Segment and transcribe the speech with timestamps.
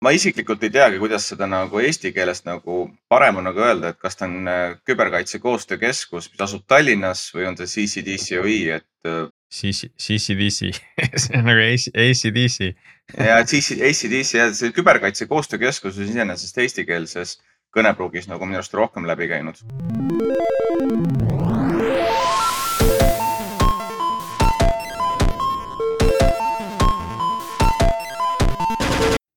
[0.00, 4.00] ma isiklikult ei teagi, kuidas seda nagu eesti keeles nagu parem on nagu öelda, et
[4.00, 8.88] kas ta on äh, küberkaitse koostöökeskus, mis asub Tallinnas või on ta CCDCOI, et.
[9.08, 10.68] Äh, CCDC
[11.24, 12.68] see on nagu ACDC.
[13.18, 17.40] ja ACDC jah, see küberkaitse koostöökeskus on iseenesest eestikeelses
[17.74, 19.58] kõnepruugis nagu minu arust rohkem läbi käinud.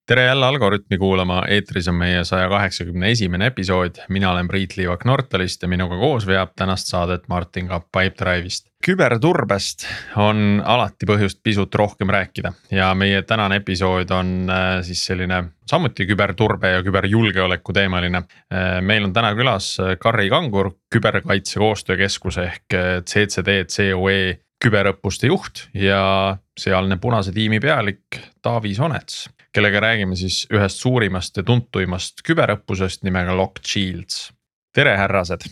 [0.08, 5.06] Tere jälle Algorütmi kuulama, eetris on meie saja kaheksakümne esimene episood, mina olen Priit Liivak
[5.06, 8.68] Nortalist ja minuga koos veab tänast saadet Martin Kapp Pipedrive'ist.
[8.84, 9.86] küberturbest
[10.20, 16.06] on alati põhjust pisut rohkem rääkida ja meie tänane episood on äh, siis selline samuti
[16.06, 18.26] küberturbe ja küberjulgeoleku teemaline.
[18.52, 22.76] Äh, meil on täna külas äh, Karri Kangur, küberkaitse koostöökeskuse ehk
[23.08, 30.82] CCD COE küberõppuste juht ja sealne punase tiimi pealik Taavi Sonets kellega räägime siis ühest
[30.82, 34.32] suurimast ja tuntuimast küberõppusest nimega Lock Shields.
[34.74, 35.46] tere, härrased.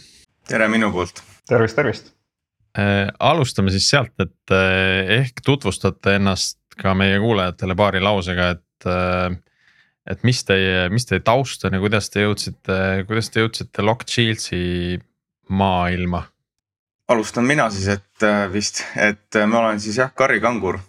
[0.47, 1.21] tere minu poolt.
[1.47, 2.11] tervist, tervist
[2.77, 3.11] äh,.
[3.19, 9.37] alustame siis sealt, et äh, ehk tutvustate ennast ka meie kuulajatele paari lausega, et äh,.
[10.09, 14.09] et mis teie, mis teie taust on ja kuidas te jõudsite, kuidas te jõudsite Lock
[14.09, 14.99] Shieldsi
[15.49, 16.25] maailma?
[17.11, 20.79] alustan mina siis, et vist, et ma olen siis jah, Karri Kangur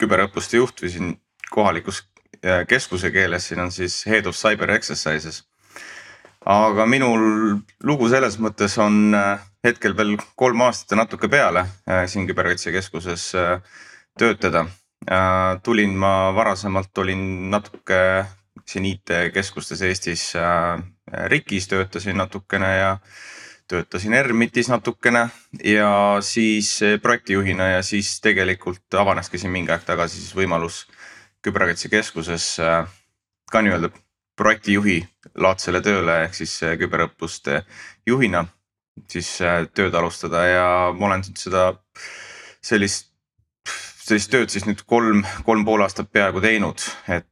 [0.00, 1.10] küberõppuste juht või siin
[1.50, 2.04] kohalikus
[2.44, 5.44] äh, keskuse keeles, siin on siis Head of Cyber Exercises.
[6.46, 7.22] aga minul
[7.84, 13.32] lugu selles mõttes on äh, hetkel veel kolm aastat ja natuke peale äh, siin küberkaitsekeskuses
[14.18, 14.66] töötada.
[15.62, 18.26] tulin ma varasemalt, olin natuke
[18.68, 20.34] siin IT-keskustes Eestis
[21.26, 22.90] RIK-is töötasin natukene ja
[23.68, 25.28] töötasin ERMIT-is natukene
[25.64, 30.84] ja siis projektijuhina ja siis tegelikult avaneski siin mingi aeg tagasi siis võimalus
[31.42, 32.86] küberkaitsekeskuses äh,
[33.50, 33.90] ka nii-öelda
[34.36, 35.00] projektijuhi
[35.40, 37.62] laadsele tööle ehk siis äh, küberõppuste
[38.08, 38.44] juhina
[39.08, 40.66] siis äh, tööd alustada ja
[40.96, 41.70] ma olen seda
[42.60, 43.08] sellist,
[44.04, 47.26] sellist tööd siis nüüd kolm, kolm pool aastat peaaegu teinud, et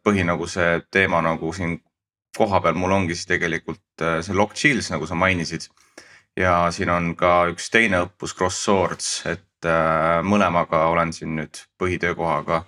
[0.00, 1.76] põhi nagu see teema nagu siin
[2.34, 5.68] kohapeal mul ongi siis tegelikult see Lock Shields, nagu sa mainisid.
[6.36, 9.68] ja siin on ka üks teine õppus Cross Swords, et
[10.24, 12.64] mõlemaga olen siin nüüd põhitöökohaga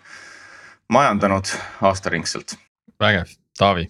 [0.89, 1.45] majandanud
[1.83, 2.57] aastaringselt.
[3.01, 3.25] vägev,
[3.59, 3.89] Taavi.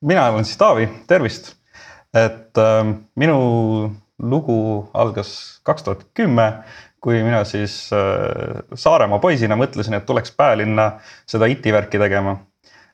[0.00, 1.54] mina olen siis Taavi, tervist.
[2.14, 6.52] et äh, minu lugu algas kaks tuhat kümme,
[7.00, 10.92] kui mina siis äh, Saaremaa poisina mõtlesin, et tuleks Päälinna
[11.26, 12.36] seda IT-värki tegema.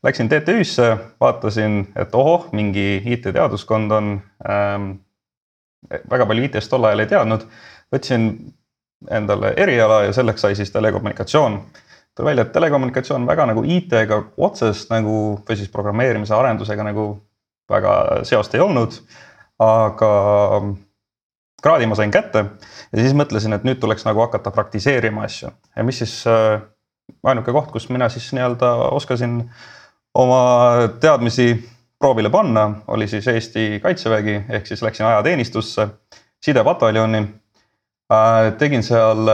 [0.03, 4.93] Läksin TTÜ-sse, vaatasin, et ohoh, mingi IT-teaduskond on ähm,.
[6.11, 7.43] väga palju IT-st tol ajal ei teadnud,
[7.95, 8.31] võtsin
[9.11, 11.61] endale eriala ja selleks sai siis telekommunikatsioon
[12.17, 15.17] tuli välja, et telekommunikatsioon väga nagu IT-ga otsest nagu
[15.49, 17.09] või siis programmeerimise arendusega nagu
[17.71, 19.01] väga seost ei olnud.
[19.59, 20.09] aga
[21.63, 22.43] kraadi ma sain kätte
[22.93, 26.61] ja siis mõtlesin, et nüüd tuleks nagu hakata praktiseerima asju ja mis siis äh,
[27.25, 29.39] ainuke koht, kus mina siis nii-öelda oskasin
[30.15, 31.55] oma teadmisi
[31.99, 35.89] proovile panna, oli siis Eesti Kaitsevägi ehk siis läksin ajateenistusse
[36.45, 37.25] sidepataljoni
[38.13, 38.53] äh,.
[38.59, 39.33] tegin seal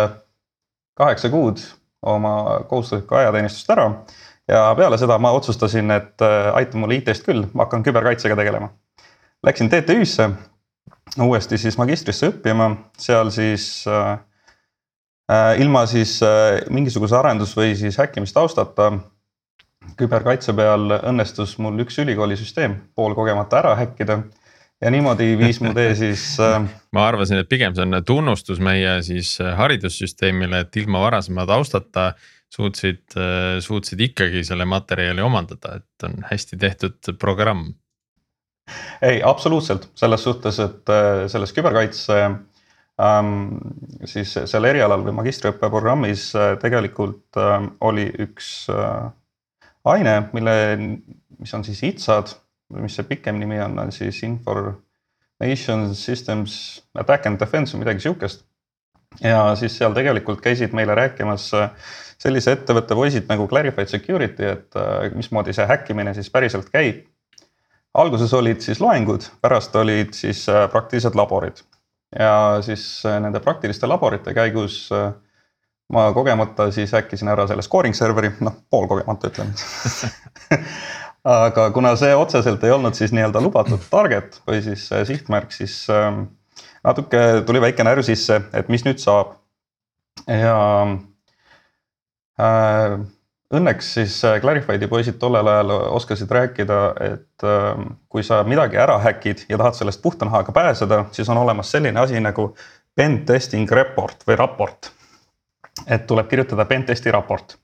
[0.94, 1.58] kaheksa kuud
[2.02, 3.90] oma kohustuslikku ajateenistust ära.
[4.48, 8.72] ja peale seda ma otsustasin, et äh, aita mulle IT-st küll, ma hakkan küberkaitsega tegelema.
[9.42, 10.30] Läksin TTÜ-sse
[11.20, 12.68] uuesti siis magistrisse õppima,
[12.98, 14.12] seal siis äh,
[15.30, 18.92] äh, ilma siis äh, mingisuguse arendus- või siis häkkimistaustata
[19.98, 24.22] küberkaitse peal õnnestus mul üks ülikoolisüsteem poolkogemata ära häkkida
[24.82, 26.60] ja niimoodi viis mu tee siis äh....
[26.94, 32.12] ma arvasin, et pigem see on tunnustus meie siis äh, haridussüsteemile, et ilma varasema taustata
[32.52, 37.72] suutsid, äh, suutsid ikkagi selle materjali omandada, et on hästi tehtud programm.
[39.02, 40.92] ei, absoluutselt selles suhtes, et
[41.32, 42.18] selles küberkaitse
[43.02, 43.32] ähm,
[44.04, 46.30] siis seal erialal või magistriõppe programmis
[46.62, 49.10] tegelikult äh, oli üks äh,
[49.94, 50.54] aine, mille,
[51.38, 52.38] mis on siis ITSA-d
[52.80, 56.54] mis see pikem nimi on, on siis Information Systems
[56.98, 58.44] Attack and Defense või midagi sihukest.
[59.20, 61.70] ja siis seal tegelikult käisid meile rääkimas äh,
[62.22, 67.04] sellise ettevõtte poisid nagu Clarified Security, et äh, mismoodi see häkkimine siis päriselt käib.
[67.94, 71.60] alguses olid siis loengud, pärast olid siis äh, praktilised laborid
[72.18, 74.90] ja siis nende praktiliste laborite käigus
[75.92, 79.52] ma kogemata siis häkkisin ära selle scoring serveri, noh poolkogemata ütleme
[81.24, 86.24] aga kuna see otseselt ei olnud siis nii-öelda lubatud target või siis sihtmärk, siis ähm,
[86.84, 89.36] natuke tuli väike närv sisse, et mis nüüd saab.
[90.26, 90.56] ja
[92.42, 92.98] äh,
[93.52, 96.80] õnneks siis äh, Clarified'i poisid tollel ajal oskasid rääkida,
[97.12, 101.40] et äh, kui sa midagi ära häkid ja tahad sellest puhta nahaga pääseda, siis on
[101.42, 102.52] olemas selline asi nagu
[102.96, 104.92] pen testing report või raport.
[105.88, 107.56] et tuleb kirjutada pen testi raport.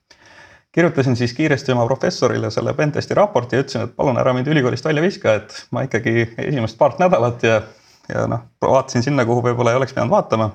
[0.71, 4.47] Kirjutasin siis kiiresti oma professorile selle pen testi raporti ja ütlesin, et palun ära mind
[4.47, 7.61] ülikoolist välja viska, et ma ikkagi esimest paart nädalat ja,
[8.09, 10.51] ja noh, vaatasin sinna, kuhu võib-olla ei oleks pidanud vaatama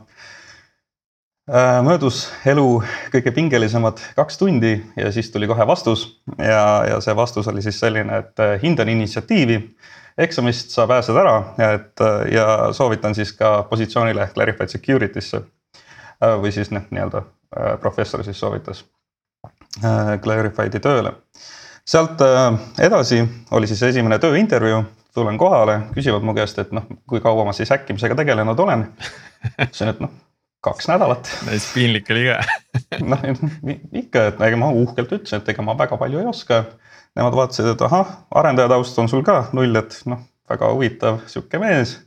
[1.44, 2.78] Äh, möödus elu
[3.12, 6.06] kõige pingelisemad kaks tundi ja siis tuli kohe vastus
[6.38, 9.58] ja, ja see vastus oli siis selline, et äh, hindan initsiatiivi.
[10.18, 15.42] eksamist sa pääsed ära, et äh, ja soovitan siis ka positsioonile Clarified Security'sse.
[16.40, 17.22] või siis noh, nii-öelda
[17.80, 18.84] professor siis soovitas
[20.24, 21.14] Clarified'i tööle.
[21.84, 22.20] sealt
[22.80, 24.84] edasi oli siis esimene tööintervjuu,
[25.14, 28.86] tulen kohale, küsivad mu käest, et noh, kui kaua ma siis häkkimisega tegelenud olen.
[29.58, 30.14] ütlesin, et noh
[30.64, 31.28] kaks nädalat.
[31.44, 32.38] täitsa piinlik oli ka
[33.04, 33.26] noh
[33.92, 36.64] ikka, et ega ma uhkelt ütlesin, et ega ma väga palju ei oska.
[37.14, 41.60] Nemad vaatasid, et ahah, arendaja taust on sul ka null, et noh, väga huvitav sihuke
[41.62, 41.98] mees.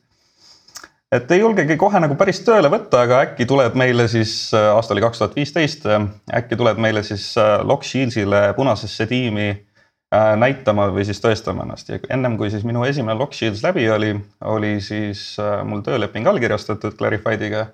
[1.12, 4.96] Et ei julgegi kohe nagu päris tööle võtta, aga äkki tuled meile siis, äh, aasta
[4.96, 5.88] oli kaks tuhat viisteist,
[6.36, 12.00] äkki tuled meile siis äh, Lockshieldile punasesse tiimi äh, näitama või siis tõestama ennast ja
[12.14, 17.70] ennem kui siis minu esimene Lockshields läbi oli, oli siis mul tööleping allkirjastatud Clarifiediga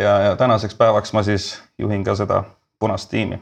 [0.00, 2.44] ja, ja tänaseks päevaks ma siis juhin ka seda
[2.80, 3.40] punast tiimi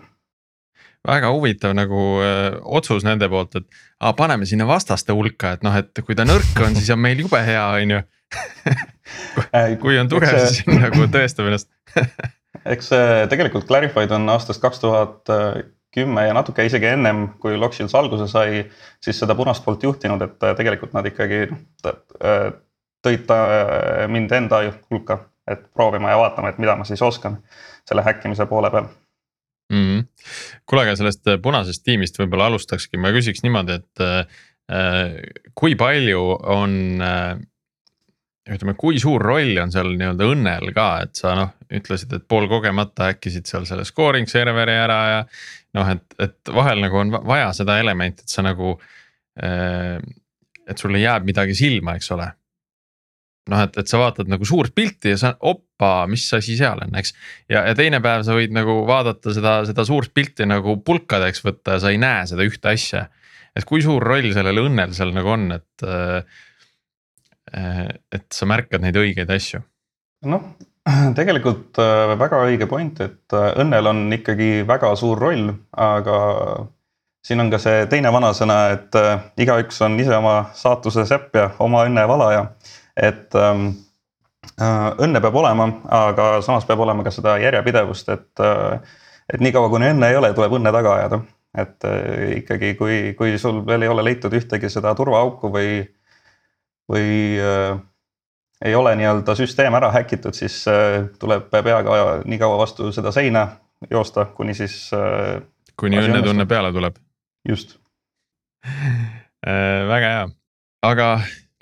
[1.08, 3.66] väga huvitav nagu öö, otsus nende poolt, et
[4.00, 7.22] aa, paneme sinna vastaste hulka, et noh, et kui ta nõrk on, siis on meil
[7.22, 8.00] jube hea, on ju.
[9.82, 11.70] Kui on tugev, siis nagu tõestab ennast.
[12.68, 12.92] Eks
[13.30, 15.30] tegelikult Clarified on aastast kaks tuhat
[15.94, 18.66] kümme ja natuke isegi ennem, kui Lockshields alguse sai,
[19.00, 21.46] siis seda punast poolt juhtinud, et tegelikult nad ikkagi
[21.82, 23.38] tõid ta
[24.10, 24.60] mind enda
[24.90, 27.38] hulka et proovima ja vaatama, et mida ma siis oskan
[27.88, 28.88] selle häkkimise poole peal.
[29.72, 30.04] Mm -hmm..
[30.66, 34.26] kuule, aga sellest äh, punasest tiimist võib-olla alustakski, ma küsiks niimoodi, et äh,
[35.54, 36.22] kui palju
[36.56, 37.36] on äh,
[38.54, 43.10] ütleme, kui suur roll on seal nii-öelda õnnel ka, et sa noh, ütlesid, et poolkogemata
[43.14, 45.20] äkkisid seal selle scoring serveri ära ja
[45.76, 48.76] noh, et, et vahel nagu on vaja seda elementi, et sa nagu
[49.42, 49.98] äh,.
[50.68, 52.28] et sulle jääb midagi silma, eks ole
[53.48, 56.96] noh, et, et sa vaatad nagu suurt pilti ja sa, opa, mis asi seal on,
[57.00, 57.14] eks.
[57.50, 61.76] ja, ja teine päev sa võid nagu vaadata seda, seda suurt pilti nagu pulkadeks võtta
[61.76, 63.06] ja sa ei näe seda ühte asja.
[63.56, 66.44] et kui suur roll sellel õnnel seal nagu on, et, äh,
[67.52, 69.62] et sa märkad neid õigeid asju?
[70.28, 70.48] noh,
[71.18, 76.18] tegelikult äh, väga õige point, et äh, õnnel on ikkagi väga suur roll, aga
[77.24, 78.94] siin on ka see teine vanasõna, et
[79.42, 82.44] igaüks on ise oma saatuse sepp ja oma õnne valaja
[82.98, 83.68] et ähm,
[84.60, 88.96] äh, õnne peab olema, aga samas peab olema ka seda järjepidevust, et äh,,
[89.28, 91.20] et niikaua kuni õnne ei ole, tuleb õnne taga ajada.
[91.58, 95.78] et äh, ikkagi, kui, kui sul veel ei ole leitud ühtegi seda turvaauku või,
[96.88, 97.78] või äh,
[98.64, 103.48] ei ole nii-öelda süsteem ära häkitud, siis äh, tuleb peaga nii kaua vastu seda seina
[103.90, 105.42] joosta, kuni siis äh,.
[105.78, 106.96] kuni õnnetunne peale tuleb.
[107.48, 107.76] just
[109.46, 110.24] äh, väga hea,
[110.82, 111.12] aga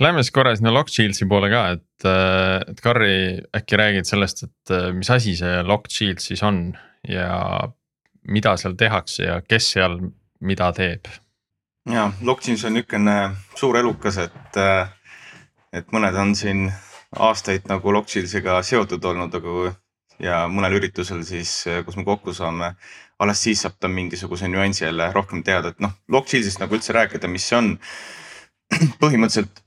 [0.00, 3.14] Lähme siis korra sinna Lockshieldsi poole ka, et, äh, et Karri
[3.56, 6.74] äkki räägid sellest, et äh, mis asi see Lockshield siis on
[7.08, 7.30] ja
[8.28, 9.96] mida seal tehakse ja kes seal
[10.44, 11.08] mida teeb?
[11.88, 13.16] ja Lockshields on niisugune
[13.56, 14.92] suur elukas, et, äh,
[15.76, 16.68] et mõned on siin
[17.16, 19.74] aastaid nagu Lockshieldsiga seotud olnud, aga
[20.22, 22.72] ja mõnel üritusel siis, kus me kokku saame,
[23.20, 27.28] alles siis saab ta mingisuguse nüansi jälle rohkem teada, et noh, Lockshieldist nagu üldse rääkida,
[27.28, 27.76] mis see on.
[29.02, 29.62] põhimõtteliselt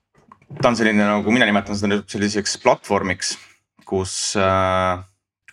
[0.57, 3.35] ta on selline nagu mina nimetan seda selliseks platvormiks,
[3.87, 5.03] kus, äh,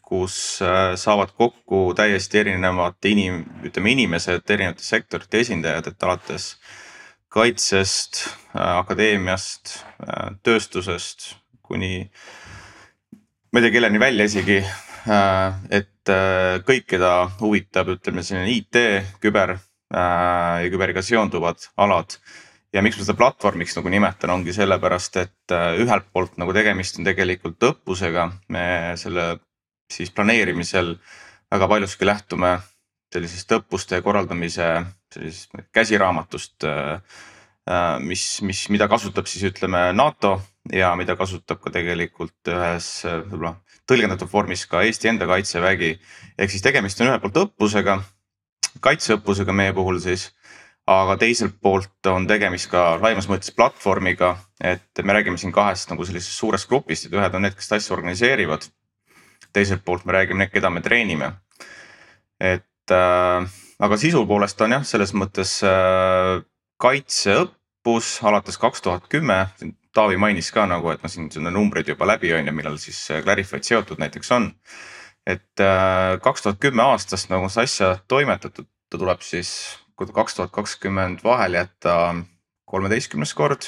[0.07, 6.55] kus äh, saavad kokku täiesti erinevate inim-, ütleme inimesed, erinevate sektorite esindajad, et alates
[7.37, 8.25] kaitsest,
[8.57, 9.79] äh, akadeemiast,
[10.47, 11.35] tööstusest
[11.67, 12.09] kuni
[13.53, 14.61] ma ei tea, kelleni välja isegi.
[15.71, 16.11] et
[16.67, 18.79] kõik, keda huvitab, ütleme selline IT,
[19.23, 19.53] küber
[19.95, 22.17] ja küberiga seonduvad alad
[22.77, 26.99] ja miks ma seda platvormiks nagu nimetan, ongi sellepärast, et äh, ühelt poolt nagu tegemist
[27.01, 28.67] on tegelikult õppusega, me
[29.01, 29.37] selle
[29.93, 30.97] siis planeerimisel
[31.53, 32.57] väga paljuski lähtume
[33.15, 34.69] sellisest õppuste korraldamise
[35.15, 37.01] sellisest käsiraamatust, äh,
[37.71, 40.41] äh, mis, mis, mida kasutab siis ütleme NATO
[40.73, 45.97] ja mida kasutab ka tegelikult ühes võib-olla tõlgendatud vormis ka Eesti enda kaitsevägi.
[46.39, 48.01] ehk siis tegemist on ühelt poolt õppusega,
[48.83, 50.33] kaitseõppusega meie puhul siis
[50.87, 56.07] aga teiselt poolt on tegemist ka laiemas mõttes platvormiga, et me räägime siin kahest nagu
[56.07, 58.69] sellisest suurest grupist, et ühed on need, kes asju organiseerivad.
[59.53, 61.33] teiselt poolt me räägime need, keda me treenime.
[62.41, 63.51] et äh,
[63.83, 66.43] aga sisu poolest on jah, selles mõttes äh,
[66.83, 69.47] kaitseõppus alates kaks tuhat kümme.
[69.97, 72.99] Taavi mainis ka nagu, et noh, siin on numbrid juba läbi on ju, millal siis
[73.25, 74.53] Clarified seotud näiteks on.
[75.27, 75.59] et
[76.23, 79.51] kaks tuhat kümme aastast nagu seda asja toimetatud, ta tuleb siis
[79.97, 82.15] kaks tuhat kakskümmend vahele jätta
[82.65, 83.63] kolmeteistkümnes kord.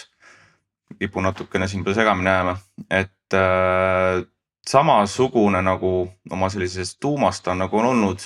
[0.99, 2.57] kipun natukene siin segamini ajama,
[2.91, 4.25] et äh,
[4.69, 8.25] samasugune nagu oma sellisest tuumast on nagu on olnud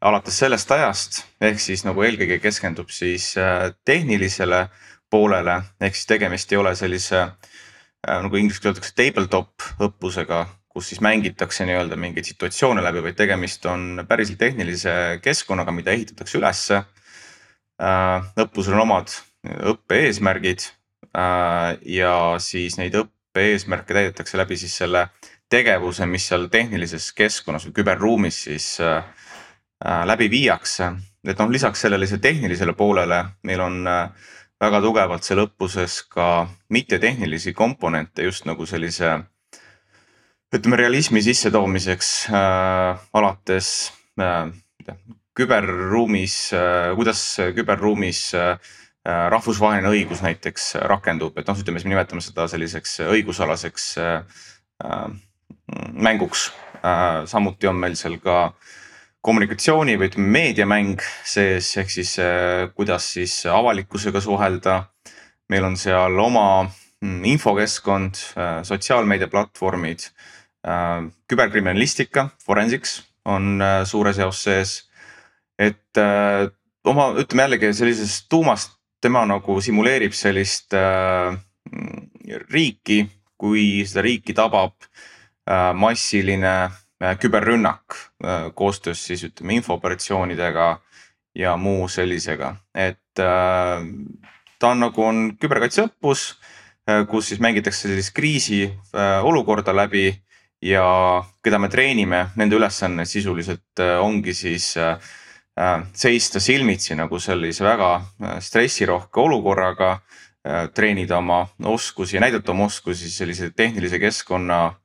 [0.00, 4.66] alates sellest ajast, ehk siis nagu eelkõige keskendub siis äh, tehnilisele
[5.12, 10.92] poolele, ehk siis tegemist ei ole sellise äh, nagu inglise keeles öeldakse tabletop õppusega, kus
[10.92, 16.84] siis mängitakse nii-öelda mingeid situatsioone läbi, vaid tegemist on päriselt tehnilise keskkonnaga, mida ehitatakse ülesse.
[17.80, 20.66] Äh, õppusel on omad õppe eesmärgid
[21.10, 25.08] ja siis neid õppe eesmärke täidetakse läbi siis selle
[25.50, 29.00] tegevuse, mis seal tehnilises keskkonnas või küberruumis siis äh,
[29.80, 30.92] läbi viiakse.
[31.24, 34.10] et noh, lisaks sellele tehnilisele poolele meil on äh,
[34.60, 39.12] väga tugevalt seal õppuses ka mittetehnilisi komponente just nagu sellise
[40.52, 44.50] ütleme realismi sissetoomiseks äh, alates äh,
[45.36, 47.22] küberruumis äh,, kuidas
[47.56, 48.58] küberruumis äh,
[49.06, 54.42] rahvusvaheline õigus näiteks rakendub, et noh, ütleme siis me nimetame seda selliseks õigusalaseks äh,
[55.96, 56.50] mänguks.
[56.84, 58.52] Äh, samuti on meil seal ka
[59.20, 64.84] kommunikatsiooni või ütleme meediamäng sees, ehk siis äh, kuidas siis avalikkusega suhelda.
[65.50, 66.62] meil on seal oma
[67.02, 70.10] mm, infokeskkond, äh, sotsiaalmeediaplatvormid,
[71.28, 74.90] küberkriminalistika, forensics on suures jaos sees.
[75.58, 75.96] et
[76.84, 80.76] oma, ütleme jällegi sellisest tuumast tema nagu simuleerib sellist
[82.52, 82.98] riiki,
[83.40, 84.76] kui seda riiki tabab
[85.50, 86.70] Äh, massiline äh,
[87.20, 90.80] küberrünnak äh, koostöös siis ütleme infooperatsioonidega
[91.34, 96.24] ja muu sellisega, et ta on nagu on küberkaitseõppus,
[97.06, 100.08] kus siis mängitakse sellist kriisiolukorda läbi
[100.66, 100.82] ja
[101.44, 104.72] keda me treenime, nende ülesanne sisuliselt ongi siis
[106.02, 107.92] seista silmitsi nagu sellise väga
[108.42, 110.00] stressirohke olukorraga,
[110.74, 114.79] treenida oma oskusi ja näidata oma oskusi sellise tehnilise keskkonna Äh,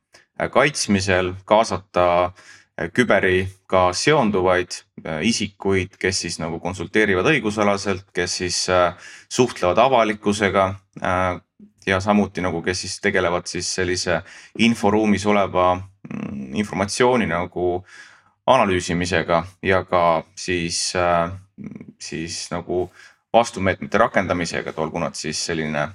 [0.51, 4.71] kaitsmisel kaasata äh, küberiga seonduvaid
[5.05, 8.65] äh, isikuid, kes siis nagu konsulteerivad õigusalaselt, kes siis
[9.29, 10.75] suhtlevad avalikkusega.
[11.85, 14.21] ja samuti nagu, kes siis tegelevad siis sellise
[14.59, 17.85] inforuumis oleva mm, informatsiooni nagu
[18.47, 20.93] analüüsimisega ja ka siis,
[21.99, 22.89] siis nagu
[23.33, 25.87] vastumeetmete rakendamisega, et olgu nad siis selline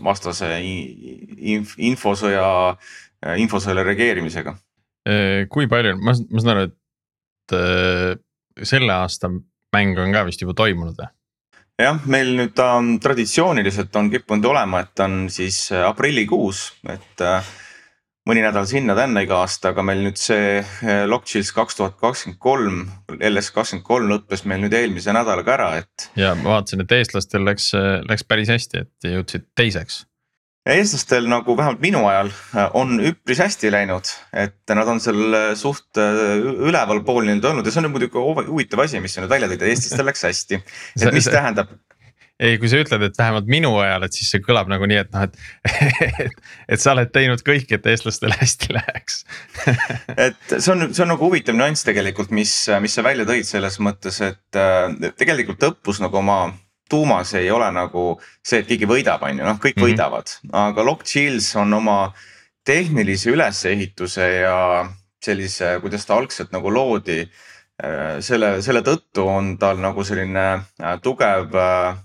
[0.00, 3.05] vastase inf infosõja Äh,
[3.40, 4.56] infosõjale reageerimisega.
[5.06, 8.16] Äh, kui palju, ma, ma saan aru, et äh,
[8.66, 9.30] selle aasta
[9.76, 11.12] mäng on ka vist juba toimunud või?
[11.76, 17.24] jah, meil nüüd ta on traditsiooniliselt on kippunud olema, et on siis aprillikuus, et
[18.26, 20.62] mõni nädal sinna-tänna iga aasta, aga meil nüüd see
[21.04, 22.80] Lockchills kaks tuhat kakskümmend kolm,
[23.20, 26.08] LS kakskümmend kolm lõppes meil nüüd eelmise nädalaga ära, et.
[26.16, 27.68] ja ma vaatasin, et eestlastel läks,
[28.08, 30.06] läks päris hästi, et jõudsid teiseks
[30.66, 35.50] eestlastel nagu vähemalt minu ajal äh, on üpris hästi läinud, et nad on seal äh,
[35.58, 39.50] suht äh, ülevalpool nii-öelda olnud ja see on muidugi huvitav asi, mis sa nüüd välja
[39.52, 40.62] tõid, et eestlastel läks hästi.
[40.98, 41.70] et mis tähendab?
[42.42, 45.14] ei, kui sa ütled, et vähemalt minu ajal, et siis see kõlab nagu nii, et
[45.14, 45.38] noh, et,
[46.26, 46.44] et,
[46.74, 49.22] et sa oled teinud kõik, et eestlastel hästi läheks
[50.26, 53.78] et see on, see on nagu huvitav nüanss tegelikult, mis, mis sa välja tõid selles
[53.78, 54.62] mõttes, et
[55.14, 56.40] tegelikult õppus nagu oma
[56.88, 59.90] tuumas ei ole nagu see, et keegi võidab, on ju, noh, kõik mm -hmm.
[59.90, 62.12] võidavad, aga Lockchills on oma
[62.66, 64.86] tehnilise ülesehituse ja
[65.22, 67.24] sellise, kuidas ta algselt nagu loodi.
[67.76, 71.98] Äh, selle, selle tõttu on tal nagu selline äh, tugev äh,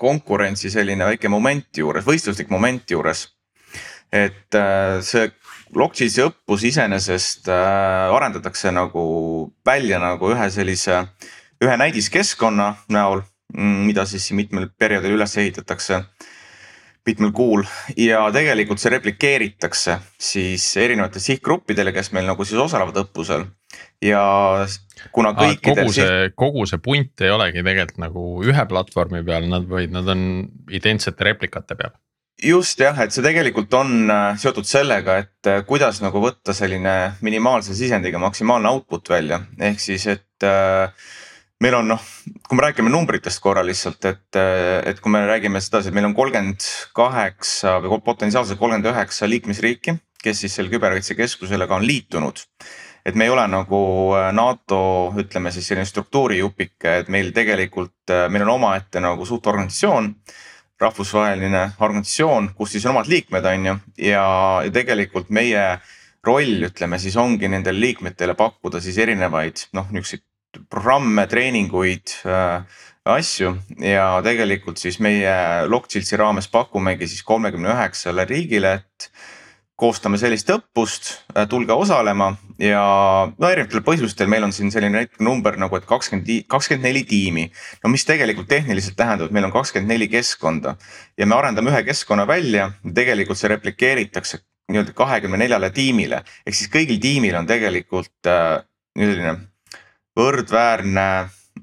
[0.00, 3.28] konkurentsi selline väike moment juures, võistluslik moment juures.
[4.14, 4.54] et
[5.02, 5.30] see
[5.74, 9.02] Lockchillsi õppus iseenesest arendatakse nagu
[9.66, 11.00] välja nagu ühe sellise
[11.62, 13.22] ühe näidiskeskkonna näol,
[13.54, 16.04] mm, mida siis mitmel perioodil üles ehitatakse
[17.06, 17.64] mitmel kuul.
[18.00, 23.46] Ja tegelikult see replikeeritakse siis erinevatele sihtgruppidele, kes meil nagu siis osalevad õppusel.
[24.04, 24.22] Ja
[25.12, 25.84] kuna kõikidel.
[25.84, 30.08] kogu see, kogu see punt ei olegi tegelikult nagu ühe platvormi peal, nad vaid nad
[30.08, 30.24] on
[30.72, 31.94] identsete replikate peal.
[32.44, 37.14] Just jah, et see tegelikult on äh, seotud sellega, et äh, kuidas nagu võtta selline
[37.22, 40.90] minimaalse sisendiga maksimaalne output välja, ehk siis, et äh,
[41.64, 42.06] meil on noh,
[42.44, 44.38] kui me räägime numbritest korra lihtsalt, et,
[44.90, 46.64] et kui me räägime sedasi, et meil on kolmkümmend
[46.96, 49.94] kaheksa või potentsiaalselt kolmkümmend üheksa liikmesriiki,
[50.24, 52.42] kes siis selle küberkaitsekeskusele ka on liitunud.
[53.04, 53.78] et me ei ole nagu
[54.32, 60.08] NATO, ütleme siis selline struktuurijupike, et meil tegelikult, meil on omaette nagu suht organisatsioon
[60.80, 63.74] rahvusvaheline organisatsioon, kus siis on omad liikmed, on ju,
[64.08, 64.24] ja,
[64.64, 65.64] ja tegelikult meie
[66.24, 70.24] roll, ütleme siis ongi nendele liikmetele pakkuda siis erinevaid noh, niisuguseid
[70.70, 73.52] programme, treeninguid äh,, asju
[73.84, 75.34] ja tegelikult siis meie
[75.68, 79.10] Lockchiltsi raames pakumegi siis kolmekümne üheksale riigile, et
[79.76, 82.30] koostame sellist õppust, äh, tulge osalema
[82.62, 82.84] ja
[83.28, 87.48] no erinevatel põhjustel meil on siin selline number nagu, et kakskümmend, kakskümmend neli tiimi.
[87.84, 90.76] no mis tegelikult tehniliselt tähendab, et meil on kakskümmend neli keskkonda
[91.18, 96.22] ja me arendame ühe keskkonna välja, tegelikult see replikeeritakse nii-öelda kahekümne neljale tiimile.
[96.46, 98.62] ehk siis kõigil tiimil on tegelikult äh,
[98.96, 99.36] selline
[100.18, 101.08] võrdväärne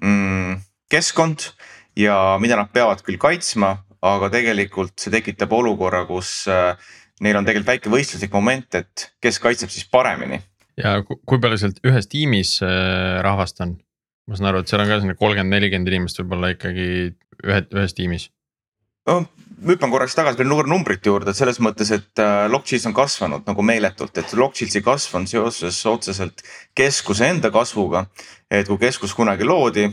[0.01, 0.58] mm,
[0.91, 1.51] keskkond
[2.00, 6.74] ja mida nad peavad küll kaitsma, aga tegelikult see tekitab olukorra, kus äh,
[7.22, 10.41] neil on tegelikult väike võistluslik moment, et kes kaitseb siis paremini.
[10.79, 13.77] ja kui palju sealt ühes tiimis äh, rahvast on?
[14.29, 16.88] ma saan aru, et seal on ka selline kolmkümmend, nelikümmend inimest võib-olla ikkagi
[17.43, 18.29] ühe, ühes tiimis.
[19.10, 19.24] no
[19.62, 23.48] ma hüppan korraks tagasi veel numbrite juurde, et selles mõttes, et äh, Lockchills on kasvanud
[23.48, 26.41] nagu meeletult, et Lockchillsi kasv on seoses otseselt
[26.77, 28.08] keskuse enda kasvuga.
[28.51, 29.86] et kui keskus kunagi loodi,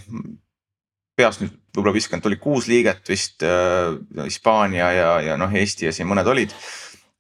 [1.17, 3.95] peast nüüd võib-olla viskan, tuli kuus liiget vist äh,
[4.25, 6.55] Hispaania ja, ja noh, Eesti ja siin mõned olid.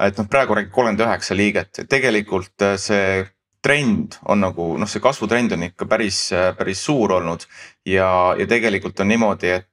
[0.02, 3.26] Et noh, praegu räägib kolmkümmend üheksa liiget, et tegelikult äh, see
[3.62, 7.44] trend on nagu noh, see kasvutrend on ikka päris, päris suur olnud.
[7.86, 9.68] Ja, ja tegelikult on niimoodi, et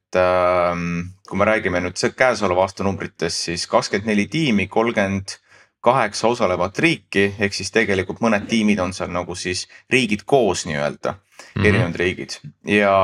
[1.30, 5.38] kui me räägime nüüd käesoleva aasta numbritest, siis kakskümmend neli tiimi, kolmkümmend
[5.86, 11.12] kaheksa osalevat riiki, ehk siis tegelikult mõned tiimid on seal nagu siis riigid koos nii-öelda
[11.14, 11.68] mm, -hmm.
[11.68, 12.96] erinevad riigid ja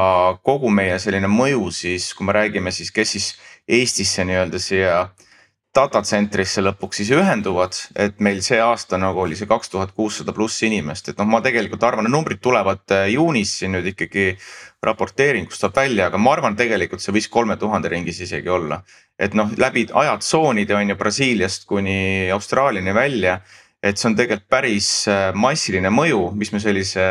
[0.43, 3.33] kogu meie selline mõju siis, kui me räägime siis, kes siis
[3.67, 5.30] Eestisse nii-öelda siia äh,
[5.75, 10.59] datacentrisse lõpuks siis ühenduvad, et meil see aasta nagu oli see kaks tuhat kuussada pluss
[10.67, 14.33] inimest, et noh, ma tegelikult arvan, et numbrid tulevad äh, juunis siin nüüd ikkagi
[14.83, 18.81] raporteeringust saab välja, aga ma arvan, tegelikult see võis kolme tuhande ringis isegi olla.
[19.21, 23.39] et noh, läbi ajatsoonide on ju Brasiiliast kuni Austraaliani välja,
[23.83, 27.05] et see on tegelikult päris äh, massiline mõju, mis me sellise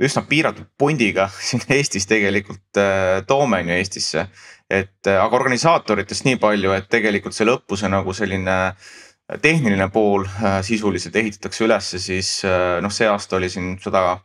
[0.00, 4.28] üsna piiratud pundiga siin Eestis tegelikult äh, toome on ju Eestisse
[4.70, 8.56] et äh, aga organisaatoritest nii palju, et tegelikult selle õppuse nagu selline
[9.42, 14.20] tehniline pool äh, sisuliselt ehitatakse ülesse, siis äh, noh, see aasta oli siin sada,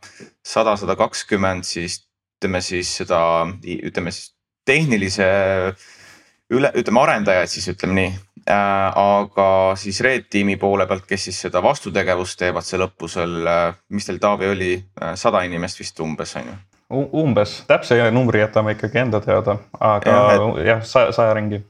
[0.46, 2.00] sada, sada kakskümmend, siis
[2.38, 3.20] ütleme siis seda,
[3.64, 4.32] ütleme siis
[4.66, 5.26] tehnilise
[6.52, 8.35] üle, ütleme arendajaid siis ütleme nii äh,.
[8.46, 14.06] Aga siis Red tiimi poole pealt, kes siis seda vastutegevust teevad seal õppusel äh,, mis
[14.06, 14.72] teil Taavi oli,
[15.18, 16.56] sada inimest vist umbes on ju
[16.90, 21.60] umbes, täpse numbri jätame ikkagi enda teada, aga ja, et, jah, saja, saja ringi.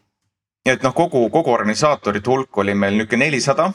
[0.67, 3.73] et noh, kogu, kogu organisaatorite hulk oli meil nihuke nelisada.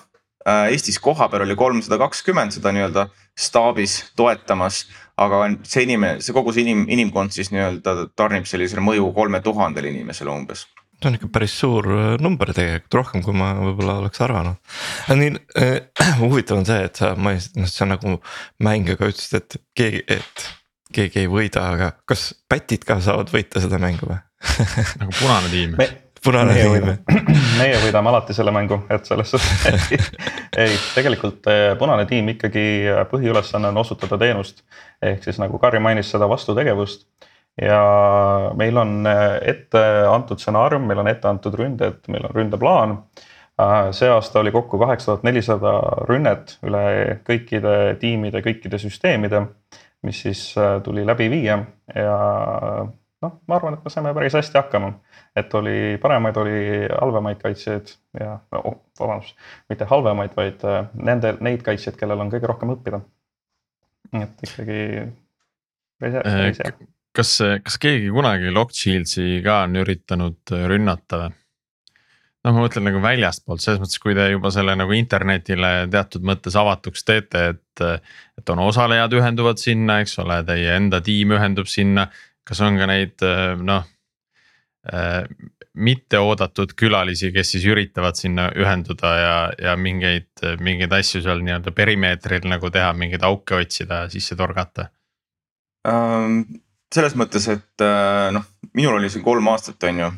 [0.47, 4.87] Äh, Eestis kohapeal oli kolmsada kakskümmend seda nii-öelda staabis toetamas,
[5.17, 9.93] aga see inimene, see kogu see inim, inimkond siis nii-öelda tarnib sellisele mõju kolme tuhandele
[9.93, 10.65] inimesele umbes
[11.01, 14.59] see on ikka päris suur äh, number tegelikult, rohkem kui ma võib-olla oleks arvanud.
[15.09, 15.77] nii äh,
[16.21, 18.17] huvitav on see, et sa mainisid, noh, see on nagu
[18.63, 20.45] mäng, aga ütlesid, et keegi, et
[20.93, 24.21] keegi ei võida, aga kas pätid ka saavad võita seda mängu või
[25.01, 25.87] nagu punane tiim Me,
[26.23, 26.95] punane meie tiim võidame,
[27.61, 29.89] meie võidame alati selle mängu, et selles suhtes
[30.61, 34.61] ei, tegelikult eh, punane tiim ikkagi eh, põhiülesanne on osutada teenust.
[35.01, 37.07] ehk siis nagu Karri mainis seda vastutegevust
[37.61, 37.81] ja
[38.57, 42.97] meil on eh, ette antud stsenaarium, meil on ette antud ründed, meil on ründeplaan
[43.93, 45.71] see aasta oli kokku kaheksa tuhat nelisada
[46.09, 49.43] rünnet üle kõikide tiimide, kõikide süsteemide
[50.03, 51.57] mis siis äh, tuli läbi viia
[51.95, 52.15] ja
[53.21, 54.93] noh, ma arvan, et me saime päris hästi hakkama.
[55.35, 59.35] et oli paremaid, oli halvemaid kaitsjaid ja oh, vabandust,
[59.69, 63.01] mitte halvemaid, vaid äh, nende, neid kaitsjaid, kellel on kõige rohkem õppida.
[64.23, 64.81] et ikkagi
[65.99, 66.89] päris hea, päris hea.
[67.15, 71.37] Kas, kas keegi kunagi Lockshieldsi ka on üritanud rünnata või?
[72.41, 76.57] noh, ma mõtlen nagu väljastpoolt selles mõttes, kui te juba selle nagu internetile teatud mõttes
[76.57, 77.85] avatuks teete, et.
[78.41, 82.07] et on osalejad ühenduvad sinna, eks ole, teie enda tiim ühendub sinna,
[82.47, 83.25] kas on ka neid
[83.61, 83.85] noh
[84.89, 85.25] äh,.
[85.71, 89.35] mitte oodatud külalisi, kes siis üritavad sinna ühenduda ja,
[89.69, 94.89] ja mingeid, mingeid asju seal nii-öelda perimeetril nagu teha, mingeid auke otsida, sisse torgata
[95.87, 96.43] um,?
[96.93, 97.83] Selles mõttes, et
[98.35, 98.43] noh,
[98.77, 100.09] minul oli siin kolm aastat, on ju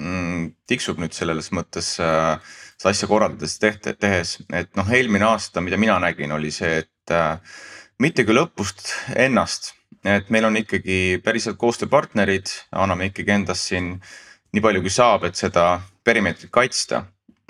[0.00, 2.38] mm, tiksub nüüd selles mõttes äh,
[2.80, 7.14] seda asja korraldades tehte, tehes, et noh, eelmine aasta, mida mina nägin, oli see, et
[7.14, 7.36] äh,
[8.00, 9.74] mitte küll õppust ennast,
[10.06, 13.96] et meil on ikkagi päriselt koostööpartnerid, anname ikkagi endast siin
[14.54, 15.66] nii palju, kui saab, et seda
[16.04, 17.04] perimeetrit kaitsta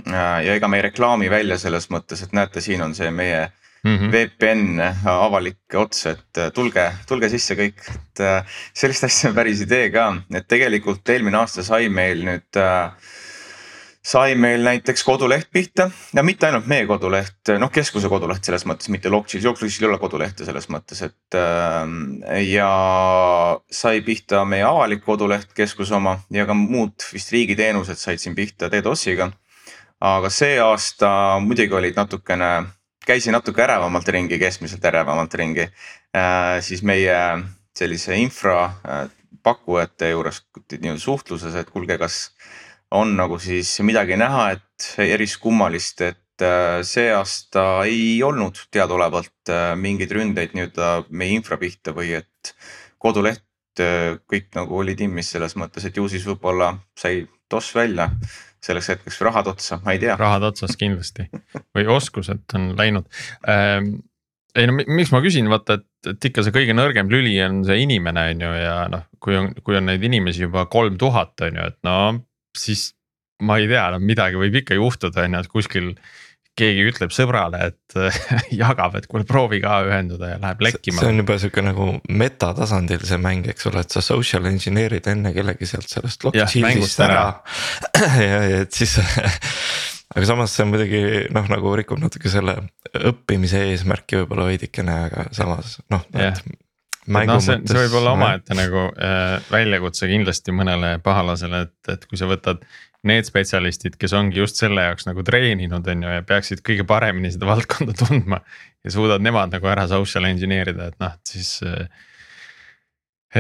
[0.07, 0.41] äh,.
[0.47, 3.47] ja ega me ei reklaami välja selles mõttes, et näete, siin on see meie
[3.81, 4.11] Mhm.
[4.13, 9.63] VPN avalik ots, et äh, tulge, tulge sisse kõik, et äh, sellist asja on päris
[9.65, 12.91] idee ka, et tegelikult eelmine aasta sai meil nüüd äh,
[14.05, 18.89] sai meil näiteks koduleht pihta ja mitte ainult meie koduleht, noh keskuse koduleht selles mõttes,
[18.93, 22.71] mitte Logis, Logis ei ole kodulehte selles mõttes, et äh, ja
[23.71, 28.69] sai pihta meie avalik koduleht, keskuse oma ja ka muud vist riigiteenused said siin pihta
[28.73, 29.31] DDoS-iga.
[30.01, 31.09] aga see aasta
[31.45, 32.51] muidugi olid natukene
[33.07, 35.69] käisin natuke ärevamalt ringi, keskmiselt ärevamalt ringi.
[36.17, 37.17] Äh,, siis meie
[37.77, 39.05] sellise infra äh,
[39.43, 42.31] pakkujate juures nii-öelda suhtluses, et kuulge, kas
[42.91, 49.73] on nagu siis midagi näha, et eriskummalist, et äh, see aasta ei olnud teadaolevalt äh,
[49.79, 52.55] mingeid ründeid nii-öelda meie infra pihta või et
[53.01, 58.11] koduleht äh, kõik nagu oli timmis selles mõttes, et ju siis võib-olla sai toss välja
[58.65, 60.17] selleks hetkeks rahad otsa, ma ei tea.
[60.21, 61.29] rahad otsas kindlasti
[61.77, 63.09] või oskused on läinud
[63.49, 63.95] ähm,
[64.59, 67.83] ei no miks ma küsin, vaata, et, et ikka see kõige nõrgem lüli on see
[67.85, 71.61] inimene, on ju, ja noh, kui on, kui on neid inimesi juba kolm tuhat, on
[71.61, 71.99] ju, et no
[72.57, 72.91] siis
[73.47, 75.93] ma ei tea, no midagi võib ikka juhtuda, on ju, et kuskil
[76.59, 77.97] keegi ütleb sõbrale, et
[78.63, 81.01] jagab, et kuule proovi ka ühenduda ja läheb lekkima.
[81.01, 81.91] see on juba sihuke nagu
[82.23, 87.27] metatasandil see mäng, eks ole, et sa social engineer'id enne kellegi sealt sellest blockchain'ist ära.
[88.31, 88.99] ja, ja et siis
[90.15, 92.57] aga samas see on muidugi noh, nagu rikub natuke selle
[92.99, 96.35] õppimise eesmärki võib-olla veidikene, aga samas noh yeah
[97.11, 102.21] no see, see võib olla omaette nagu äh, väljakutse kindlasti mõnele pahalasele, et, et kui
[102.21, 102.63] sa võtad
[103.07, 107.33] need spetsialistid, kes ongi just selle jaoks nagu treeninud, on ju, ja peaksid kõige paremini
[107.33, 108.43] seda valdkonda tundma.
[108.85, 111.87] ja suudad nemad nagu ära social engineer ida, et noh, siis äh,.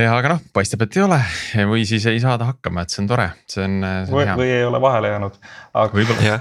[0.06, 1.20] aga noh, paistab, et ei ole
[1.68, 4.54] või siis ei saada hakkama, et see on tore, see on, see on või, või
[4.54, 5.40] ei ole vahele jäänud,
[5.74, 5.98] aga.
[5.98, 6.38] võib-olla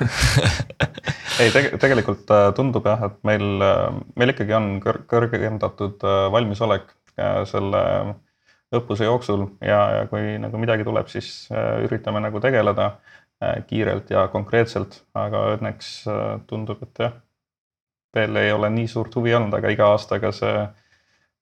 [1.44, 6.24] ei teg, tegelikult äh, tundub jah, et meil, äh, meil ikkagi on kõr kõrgendatud äh,
[6.34, 6.96] valmisolek
[7.50, 7.80] selle
[8.76, 14.12] õppuse jooksul ja, ja kui nagu midagi tuleb, siis äh, üritame nagu tegeleda äh, kiirelt
[14.14, 17.16] ja konkreetselt, aga õnneks äh, tundub, et jah,
[18.16, 20.68] veel ei ole nii suurt huvi olnud, aga iga aastaga see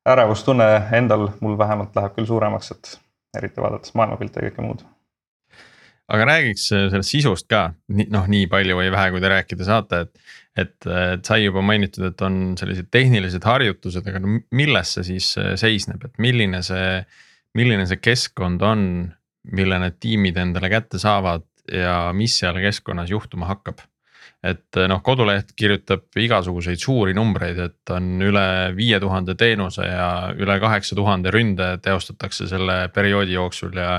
[0.07, 2.93] ärevustunne endal mul vähemalt läheb küll suuremaks, et
[3.37, 4.85] eriti vaadates maailmapilti ja kõike muud.
[6.07, 10.46] Aga räägiks sellest sisust ka, noh, nii palju või vähe, kui te rääkida saate, et
[10.57, 15.33] et, et sai juba mainitud, et on sellised tehnilised harjutused, aga no milles see siis
[15.41, 17.01] äh, seisneb, et milline see,
[17.57, 18.81] milline see keskkond on,
[19.57, 23.83] mille need tiimid endale kätte saavad ja mis seal keskkonnas juhtuma hakkab?
[24.45, 28.45] et noh, koduleht kirjutab igasuguseid suuri numbreid, et on üle
[28.77, 33.95] viie tuhande teenuse ja üle kaheksa tuhande ründe teostatakse selle perioodi jooksul ja.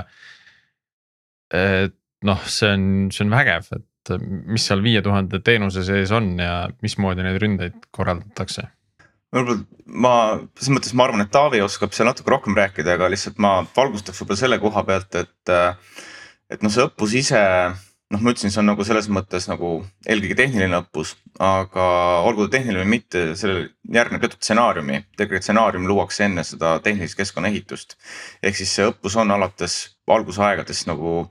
[1.51, 3.85] et noh, see on, see on vägev, et
[4.17, 8.69] et mis seal viie tuhande teenuse sees on ja mismoodi neid ründeid korraldatakse?
[9.33, 10.13] võib-olla ma,
[10.57, 14.23] selles mõttes ma arvan, et Taavi oskab seal natuke rohkem rääkida, aga lihtsalt ma valgustaks
[14.23, 15.53] võib-olla selle koha pealt, et.
[16.49, 17.41] et noh, see õppus ise,
[18.09, 19.71] noh, ma ütlesin, see on nagu selles mõttes nagu
[20.09, 21.13] eelkõige tehniline õppus,
[21.45, 21.85] aga
[22.25, 25.03] olgu ta tehniline või mitte, sellele järgneb teatud stsenaariumi.
[25.17, 27.97] tegelikult stsenaarium luuakse enne seda tehnilist keskkonna ehitust.
[28.41, 31.29] ehk siis see õppus on alates algusaegadest nagu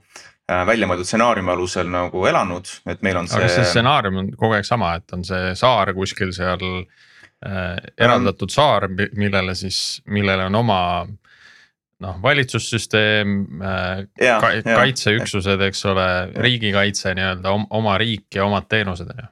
[0.67, 3.37] välja mõeldud stsenaariumi alusel nagu elanud, et meil on see.
[3.37, 7.77] aga kas see stsenaarium on kogu aeg sama, et on see saar kuskil seal äh,
[7.97, 16.07] eraldatud saar, millele siis, millele on oma noh, valitsussüsteem äh,, ka, kaitseüksused, eks ole,
[16.47, 19.31] riigikaitse nii-öelda oma riik ja omad teenused on ju.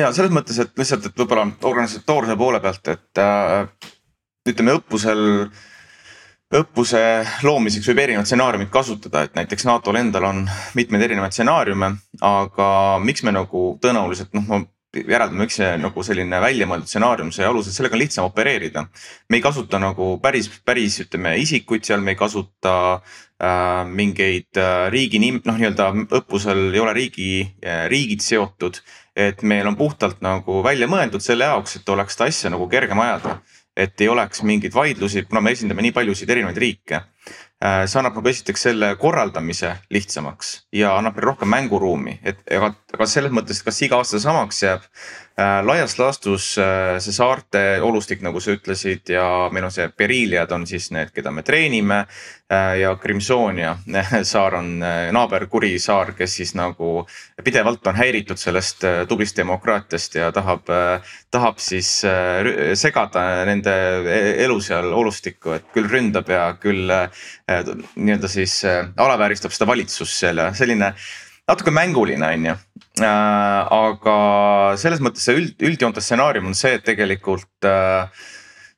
[0.00, 3.92] ja selles mõttes, et lihtsalt, et võib-olla organisatoorse poole pealt, et äh,
[4.50, 5.62] ütleme õppusel äh,
[6.54, 7.00] õppuse
[7.42, 10.44] loomiseks võib erinevaid stsenaariumeid kasutada, et näiteks NATO-l endal on
[10.78, 11.90] mitmeid erinevaid stsenaariume,
[12.22, 12.68] aga
[13.02, 14.60] miks me nagu tõenäoliselt noh, ma
[14.94, 18.86] järeldan, miks see nagu selline väljamõeldud stsenaarium sai aluseks, sellega on lihtsam opereerida.
[19.28, 24.86] me ei kasuta nagu päris, päris ütleme isikuid seal, me ei kasuta äh, mingeid äh,
[24.94, 25.90] riigi nim-, noh, nii-öelda
[26.20, 27.30] õppusel ei ole riigi
[27.64, 28.82] äh,, riigid seotud.
[29.16, 32.98] et meil on puhtalt nagu välja mõeldud selle jaoks, et oleks seda asja nagu kergem
[32.98, 33.38] ajada
[33.76, 37.00] et ei oleks mingeid vaidlusi, kuna me esindame nii paljusid erinevaid riike.
[37.64, 43.06] Äh, see annab nagu esiteks selle korraldamise lihtsamaks ja annab rohkem mänguruumi, et ega, aga
[43.08, 44.84] selles mõttes, kas iga aasta samaks jääb
[45.36, 50.66] laias laastus äh, see saarte olustik, nagu sa ütlesid ja meil on see Beriliad on
[50.66, 52.04] siis need, keda me treenime.
[52.52, 53.72] Äh, ja Crimsonia
[54.32, 54.78] saar on
[55.16, 57.02] naaberkuri saar, kes siis nagu
[57.42, 60.70] pidevalt on häiritud sellest tublist demokraatiast ja tahab,
[61.34, 61.90] tahab siis
[62.78, 69.72] segada nende e-, elu seal olustikku, et küll ründab ja küll nii-öelda siis alavääristab seda
[69.72, 70.92] valitsust seal ja selline
[71.48, 72.54] natuke mänguline, on ju.
[73.04, 74.14] aga
[74.80, 78.06] selles mõttes see üld, üldjoontes stsenaarium on see, et tegelikult äh,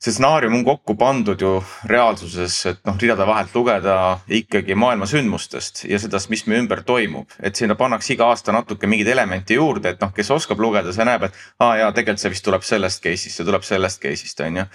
[0.03, 1.53] see stsenaarium on kokku pandud ju
[1.89, 3.95] reaalsuses, et noh, ridade vahelt lugeda
[4.41, 7.31] ikkagi maailma sündmustest ja sellest, mis meie ümber toimub.
[7.41, 11.07] et sinna pannakse iga aasta natuke mingeid elemente juurde, et noh, kes oskab lugeda, see
[11.07, 14.43] näeb, et aa ah, jaa, tegelikult see vist tuleb sellest case'ist, see tuleb sellest case'ist,
[14.43, 14.67] on ju.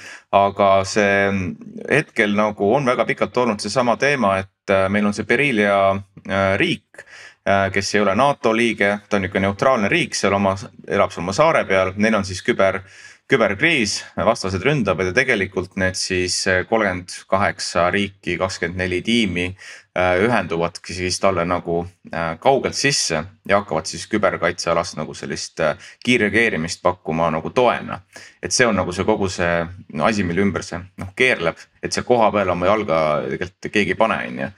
[0.41, 1.13] aga see
[1.91, 6.55] hetkel nagu on väga pikalt olnud seesama teema, et äh, meil on see Berilia äh,
[6.61, 7.10] riik äh,
[7.45, 10.53] kes ei ole NATO liige, ta on nihuke neutraalne riik seal oma,
[10.87, 12.81] elab seal oma saare peal, neil on siis küber
[13.31, 20.17] küberkriis, vastased ründavad ja tegelikult need siis eh, kolmkümmend kaheksa riiki, kakskümmend neli tiimi eh,
[20.25, 21.85] ühenduvadki siis talle nagu
[22.43, 25.63] kaugelt sisse ja hakkavad siis küberkaitsealast nagu sellist
[26.03, 28.01] kiirreageerimist pakkuma nagu toena.
[28.43, 31.93] et see on nagu see kogu see no, asi, mille ümber see noh keerleb, et
[31.93, 32.99] seal kohapeal oma jalga
[33.29, 34.51] tegelikult keegi ei pane, on ju.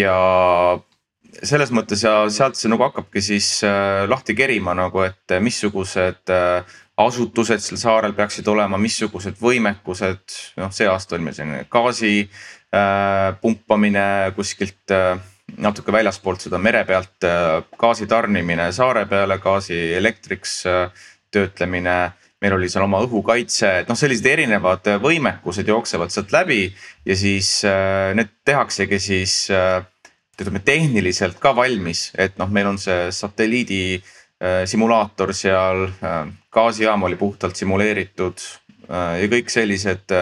[0.00, 0.16] ja
[1.42, 3.48] selles mõttes ja sealt see nagu hakkabki siis
[4.08, 6.32] lahti kerima nagu, et missugused
[6.96, 13.34] asutused sel saarel peaksid olema, missugused võimekused, noh, see aasta oli meil selline gaasi äh,
[13.42, 15.18] pumpamine kuskilt äh,
[15.60, 21.98] natuke väljaspoolt seda mere pealt äh,, gaasi tarnimine saare peale, gaasi elektriks äh, töötlemine.
[22.36, 26.66] meil oli seal oma õhukaitse, et noh, sellised erinevad võimekused jooksevad sealt läbi
[27.08, 29.80] ja siis äh, need tehaksegi siis äh,
[30.36, 36.18] ütleme tehniliselt ka valmis, et noh, meil on see satelliidi äh, simulaator seal, äh,
[36.52, 38.42] gaasijaam oli puhtalt simuleeritud
[38.90, 40.12] äh, ja kõik sellised,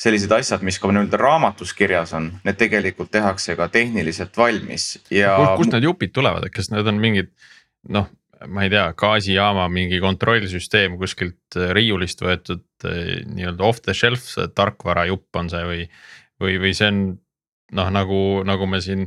[0.00, 5.36] sellised asjad, mis ka nii-öelda raamatus kirjas on, need tegelikult tehakse ka tehniliselt valmis ja.
[5.54, 7.30] kust need jupid tulevad, et kas need on mingid
[7.94, 8.10] noh,
[8.50, 15.48] ma ei tea, gaasijaama mingi kontrollsüsteem kuskilt riiulist võetud nii-öelda off the shelf tarkvarajupp on
[15.52, 15.84] see või,
[16.42, 17.04] või, või see on
[17.78, 19.06] noh, nagu, nagu me siin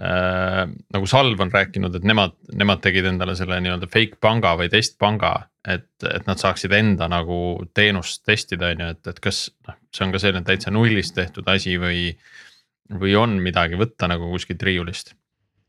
[0.00, 4.70] äh, nagu Salv on rääkinud, et nemad, nemad tegid endale selle nii-öelda fake panga või
[4.72, 5.48] testpanga.
[5.68, 10.06] et, et nad saaksid enda nagu teenust testida, on ju, et, et kas noh, see
[10.06, 12.16] on ka selline täitsa nullist tehtud asi või.
[13.00, 15.14] või on midagi võtta nagu kuskilt riiulist?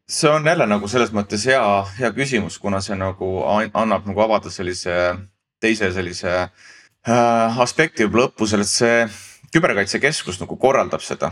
[0.10, 1.62] see on jälle nagu selles mõttes hea,
[2.00, 5.14] hea küsimus, kuna see nagu annab nagu avada sellise
[5.64, 6.34] teise sellise
[7.08, 9.08] äh, aspekti võib-olla õppusel, et see
[9.54, 11.32] küberkaitsekeskus nagu korraldab seda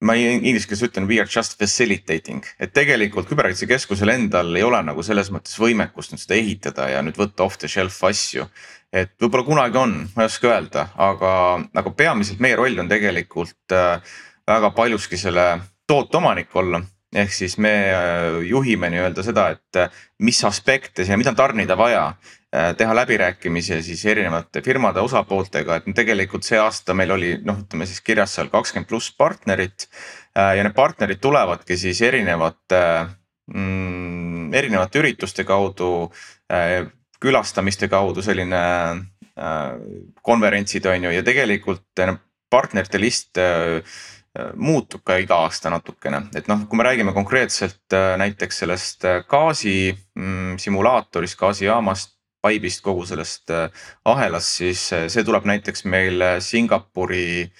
[0.00, 5.04] ma inglise keeles ütlen we are just facilitating, et tegelikult küberkaitsekeskusel endal ei ole nagu
[5.04, 8.46] selles mõttes võimekust nüüd seda ehitada ja nüüd võtta off the shelf asju.
[8.92, 11.32] et võib-olla kunagi on, ma ei oska öelda, aga,
[11.78, 14.00] aga peamiselt meie roll on tegelikult äh,
[14.48, 15.46] väga paljuski selle
[15.86, 16.80] toote omanik olla.
[17.14, 22.12] Ehk siis me äh, juhime nii-öelda seda, et äh, mis aspekte ja mida tarnida vaja
[22.50, 28.02] teha läbirääkimisi siis erinevate firmade osapooltega, et tegelikult see aasta meil oli noh, ütleme siis
[28.02, 29.86] kirjas seal kakskümmend pluss partnerit.
[30.34, 32.82] Äh, ja need partnerid tulevadki siis erinevate
[33.54, 36.10] mm,, erinevate ürituste kaudu,
[36.50, 36.90] äh,
[37.22, 38.60] külastamiste kaudu, selline
[40.26, 42.00] konverentsid on ju ja tegelikult
[42.52, 43.38] partnerite list
[44.60, 50.58] muutub ka iga aasta natukene, et noh, kui me räägime konkreetselt näiteks sellest gaasi mm,
[50.60, 57.50] simulaatorist, gaasijaamast Pipe'ist, kogu sellest äh, ahelast, siis äh, see tuleb näiteks meil äh, Singapuri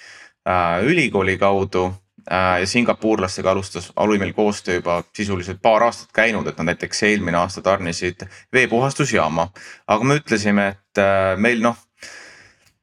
[0.82, 1.90] ülikooli kaudu.
[2.30, 7.38] ja singapurlastega alustas, oli meil koostöö juba sisuliselt paar aastat käinud, et nad näiteks eelmine
[7.38, 9.48] aasta tarnisid veepuhastusjaama.
[9.86, 11.00] aga me ütlesime, et
[11.36, 11.76] meil noh,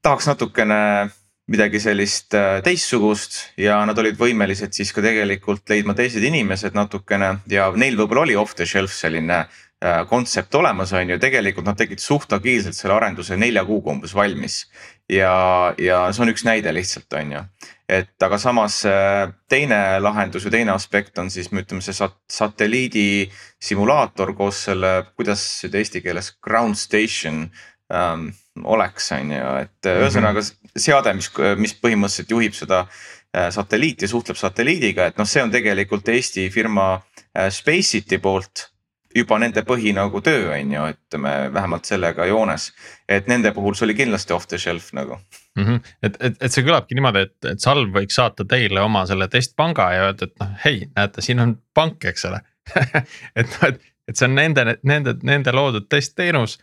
[0.02, 1.10] tahaks natukene
[1.48, 2.34] midagi sellist
[2.64, 8.26] teistsugust ja nad olid võimelised siis ka tegelikult leidma teised inimesed natukene ja neil võib-olla
[8.26, 9.46] oli off the shelf selline
[10.10, 14.64] kontsept olemas, on ju, tegelikult nad tegid suht agiilselt selle arenduse nelja kuuga umbes valmis.
[15.10, 17.42] ja, ja see on üks näide lihtsalt, on ju.
[18.00, 22.18] et aga samas äh, teine lahendus või teine aspekt on siis, me ütleme, see sat
[22.30, 23.30] satelliidi
[23.62, 27.44] simulaator koos selle, kuidas seda eesti keeles ground station
[27.94, 28.32] ähm,
[28.64, 30.02] oleks, on ju, et mm -hmm.
[30.02, 32.88] ühesõnaga seade, mis, mis põhimõtteliselt juhib seda
[33.54, 37.04] satelliiti, suhtleb satelliidiga, et noh, see on tegelikult Eesti firma
[37.54, 38.72] Spaceit poolt
[39.18, 42.72] juba nende põhi nagu töö on ju, ütleme vähemalt sellega joones.
[43.10, 45.18] et nende puhul see oli kindlasti off the shelf nagu
[45.58, 45.64] mm.
[45.64, 45.80] -hmm.
[46.04, 49.92] et, et, et see kõlabki niimoodi, et, et Salv võiks saata teile oma selle testpanga
[49.94, 52.42] ja öelda, et noh, hei, näete, siin on pank, eks ole
[53.40, 56.58] et noh, et, et see on nende, nende, nende loodud testteenus.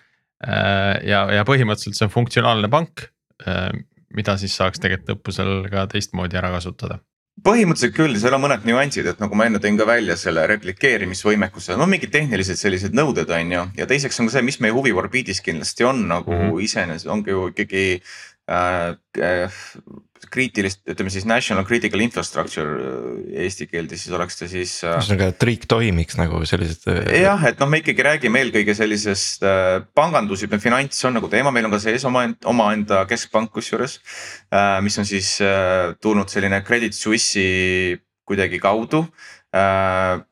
[0.44, 3.06] Äh, ja, ja põhimõtteliselt see on funktsionaalne pank,
[3.48, 3.70] äh,
[4.14, 6.98] mida siis saaks tegelikult õppusel ka teistmoodi ära kasutada
[7.44, 11.76] põhimõtteliselt küll, seal on mõned nüansid, et nagu ma enne tõin ka välja selle replikeerimisvõimekuse,
[11.78, 13.64] no mingid tehnilised sellised nõuded on ju.
[13.76, 16.64] ja teiseks on ka see, mis meie huvi Orbiidis kindlasti on nagu mm -hmm.
[16.64, 18.02] iseenesest ongi ju ikkagi
[18.48, 19.62] äh,
[20.32, 24.96] kriitilist, ütleme siis national critical infrastructure äh, eesti keelde, siis oleks ta siis äh,.
[24.98, 26.86] ühesõnaga, et riik toimiks nagu sellised.
[27.14, 31.52] jah, et noh, me ikkagi räägime eelkõige sellisest äh, pangandus ja finants on nagu teema,
[31.54, 33.98] meil on ka sees oma, omaenda keskpank kusjuures
[34.50, 34.80] äh,.
[34.84, 39.04] mis on siis äh, tulnud selline Credit Suisse'i kuidagi kaudu
[39.54, 40.22] äh,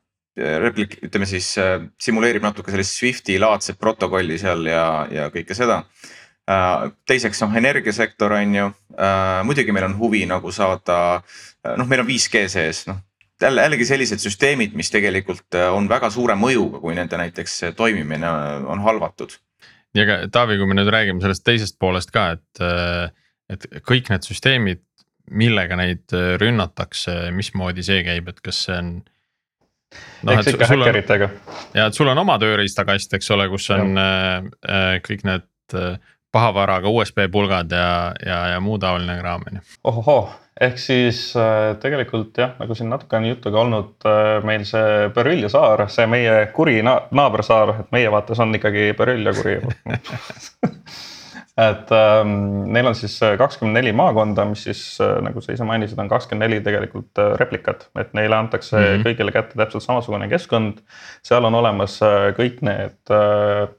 [0.63, 5.83] replik-, ütleme siis äh, simuleerib natuke sellist Swifti laadset protokolli seal ja, ja kõike seda
[5.83, 6.19] äh,.
[7.07, 10.99] Teiseks noh, energiasektor on ju äh,, muidugi meil on huvi nagu saada,
[11.63, 13.01] äh, noh, meil on 5G sees, noh
[13.43, 18.29] jälle jällegi sellised süsteemid, mis tegelikult äh, on väga suure mõjuga, kui nende näiteks toimimine
[18.71, 19.35] on halvatud.
[19.95, 22.63] ja aga Taavi, kui me nüüd räägime sellest teisest poolest ka, et,
[23.51, 24.83] et kõik need süsteemid,
[25.31, 28.93] millega neid rünnatakse, mismoodi see käib, et kas see on
[30.23, 30.33] no,.
[30.33, 31.29] eks ikka häkkeritega.
[31.77, 35.97] ja et sul on oma tööriistakast, eks ole, kus on äh, äh, kõik need äh,
[36.33, 39.61] pahavaraga USB pulgad ja, ja, ja muu taoline kraam on ju.
[39.91, 40.23] ohohoo,
[40.61, 45.09] ehk siis äh, tegelikult jah, nagu siin natuke on juttu ka olnud äh,, meil see
[45.13, 49.59] Beryllia saar, see meie kuri na naabersaar, et meie vaates on ikkagi Beryllia kuri
[51.69, 52.33] et ähm,
[52.73, 54.81] neil on siis äh, kakskümmend neli maakonda, mis siis
[55.21, 59.05] nagu sa ise mainisid, on kakskümmend neli tegelikult replikat, et neile antakse mm -hmm.
[59.05, 60.81] kõigile kätte täpselt samasugune keskkond.
[61.21, 61.99] seal on olemas
[62.41, 63.69] kõik need äh,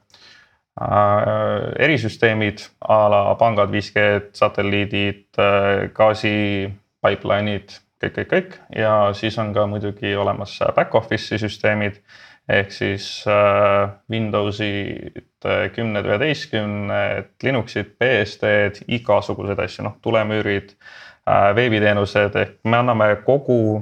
[0.75, 6.67] erisüsteemid a la pangad, 5G, satelliidid äh,, gaasi
[7.05, 8.57] pipeline'id, kõik, kõik, kõik.
[8.75, 12.01] Ja siis on ka muidugi olemas back office'i süsteemid.
[12.45, 22.37] Ehk siis äh, Windowsid äh, kümned, üheteistkümned, Linuxid, BSD-d, igasuguseid asju, noh tulemüürid äh,, veebiteenused.
[22.37, 23.79] Ehk me anname kogu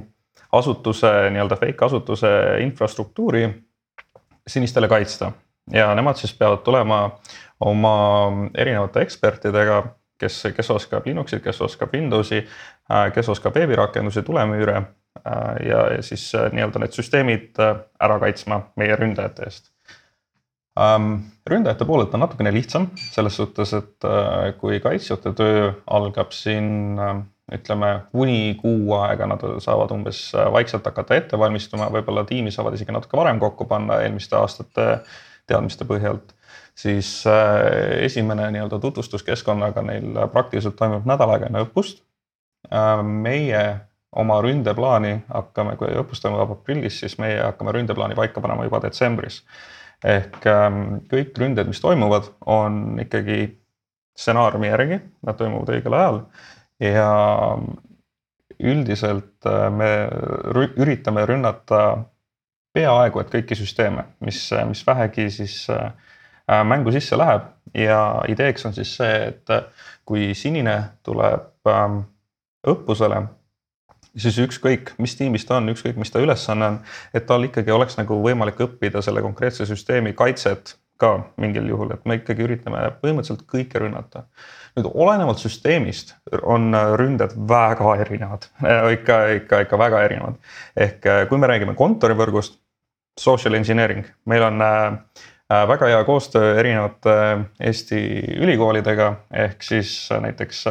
[0.54, 2.30] asutuse nii-öelda fake asutuse
[2.62, 3.48] infrastruktuuri
[4.46, 5.32] sinistele kaitsta
[5.72, 7.18] ja nemad siis peavad tulema
[7.60, 7.94] oma
[8.54, 9.82] erinevate ekspertidega,
[10.20, 12.42] kes, kes oskab Linuxit, kes oskab Windowsi,
[12.90, 14.82] äh, kes oskab veebirakendusi, tulemüüre
[15.26, 17.60] Äh, ja, ja siis äh, nii-öelda need süsteemid
[18.02, 19.70] ära kaitsma meie ründajate eest.
[20.80, 24.06] Ähm, ründajate poolelt on natukene lihtsam selles suhtes, et
[24.58, 26.98] kui kaitsjate töö algab siin
[27.54, 32.96] ütleme kuni kuu aega, nad saavad umbes vaikselt hakata ette valmistuma, võib-olla tiimi saavad isegi
[32.96, 34.88] natuke varem kokku panna eelmiste aastate
[35.46, 36.34] teadmiste põhjalt
[36.74, 37.24] siis
[38.00, 42.02] esimene nii-öelda tutvustuskeskkonnaga neil praktiliselt toimub nädal aega enne õppust.
[43.04, 43.64] meie
[44.14, 49.42] oma ründeplaani hakkame, kui õppus toimub aprillis, siis meie hakkame ründeplaani paika panema juba detsembris.
[50.04, 53.46] ehk ähm, kõik ründed, mis toimuvad, on ikkagi
[54.18, 56.18] stsenaariumi järgi, nad toimuvad õigel ajal
[56.82, 57.06] ja
[58.60, 59.88] üldiselt äh, me
[60.76, 61.80] üritame rünnata
[62.74, 65.92] peaaegu et kõiki süsteeme, mis, mis vähegi siis äh,
[66.66, 69.54] mängu sisse läheb ja ideeks on siis see, et
[70.04, 72.02] kui sinine tuleb ähm,
[72.66, 73.22] õppusele
[74.16, 76.80] siis ükskõik, mis tiimis ta on, ükskõik, mis ta ülesanne on,
[77.14, 82.04] et tal ikkagi oleks nagu võimalik õppida selle konkreetse süsteemi kaitset ka mingil juhul, et
[82.06, 84.28] me ikkagi üritame põhimõtteliselt kõike rünnata.
[84.74, 88.46] nüüd olenevalt süsteemist on ründed väga erinevad,
[88.96, 90.38] ikka, ikka, ikka väga erinevad.
[90.76, 92.60] ehk äh, kui me räägime kontorivõrgust,
[93.20, 94.86] social engineering, meil on äh,
[95.52, 97.14] äh, väga hea koostöö erinevate
[97.60, 98.00] Eesti
[98.40, 100.64] ülikoolidega, ehk siis näiteks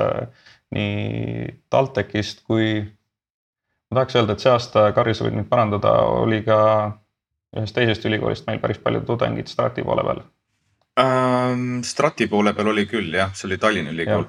[0.74, 2.82] nii TalTechist kui
[3.94, 6.60] ma tahaks öelda, et see aasta, Karri, sa võid mind parandada, oli ka
[7.54, 10.24] ühest teisest ülikoolist meil päris palju tudengeid Strati poole peal
[11.00, 11.84] ähm,.
[11.86, 14.26] Strati poole peal oli küll jah, see oli Tallinna Ülikool.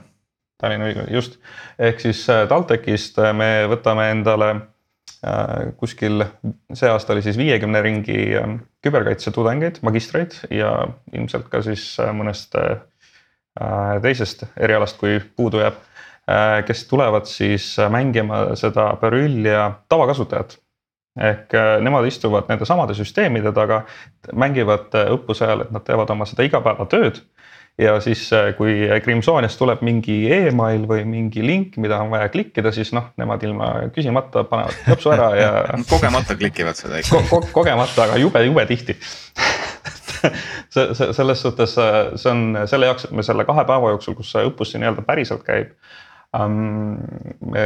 [0.61, 1.40] Tallinna Ülikool, just.
[1.79, 4.62] ehk siis äh, TalTechist äh, me võtame endale äh,
[5.81, 6.25] kuskil,
[6.77, 10.75] see aasta oli siis viiekümne ringi äh, küberkaitse tudengeid, magistreid ja
[11.13, 12.79] ilmselt ka siis äh, mõnest äh,
[14.05, 15.79] teisest erialast, kui puudu jääb
[16.31, 20.59] Äh, kes tulevad siis äh, mängima seda Beryllia tavakasutajat.
[21.21, 23.85] ehk äh, nemad istuvad nende samade süsteemide taga,
[24.33, 27.21] mängivad õppuse ajal, et nad teevad oma seda igapäevatööd
[27.79, 28.23] ja siis,
[28.59, 33.43] kui Crimsoniast tuleb mingi email või mingi link, mida on vaja klikkida, siis noh, nemad
[33.47, 35.51] ilma küsimata panevad klõpsu ära ja
[35.93, 37.43] kogemata klikivad seda ikka ko.
[37.43, 38.97] Ko kogemata, aga jube, jube tihti
[40.75, 44.47] see, selles suhtes, see on selle jaoks, et me selle kahe päeva jooksul, kus see
[44.49, 45.75] õppus nii-öelda päriselt käib
[46.42, 47.65] me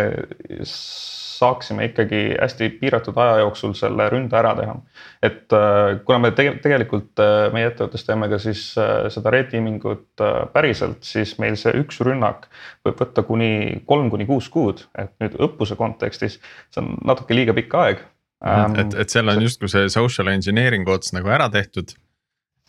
[1.38, 4.74] saaksime ikkagi hästi piiratud aja jooksul selle ründe ära teha.
[5.22, 9.50] et äh, kuna me tege tegelikult äh, meie ettevõttes teeme ka siis äh, seda red
[9.52, 12.48] teaming ut päriselt, siis meil see üks rünnak
[12.86, 13.50] võib võtta kuni
[13.86, 18.02] kolm kuni kuus kuud, et nüüd õppuse kontekstis see on natuke liiga pikk aeg.
[18.82, 21.94] et, et seal on justkui see social engineering ots nagu ära tehtud.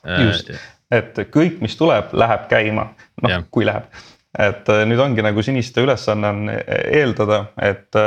[0.05, 0.53] just,
[0.91, 2.89] et kõik, mis tuleb, läheb käima,
[3.25, 3.89] noh kui läheb
[4.37, 7.97] et äh, nüüd ongi nagu siniste ülesanne on eeldada, et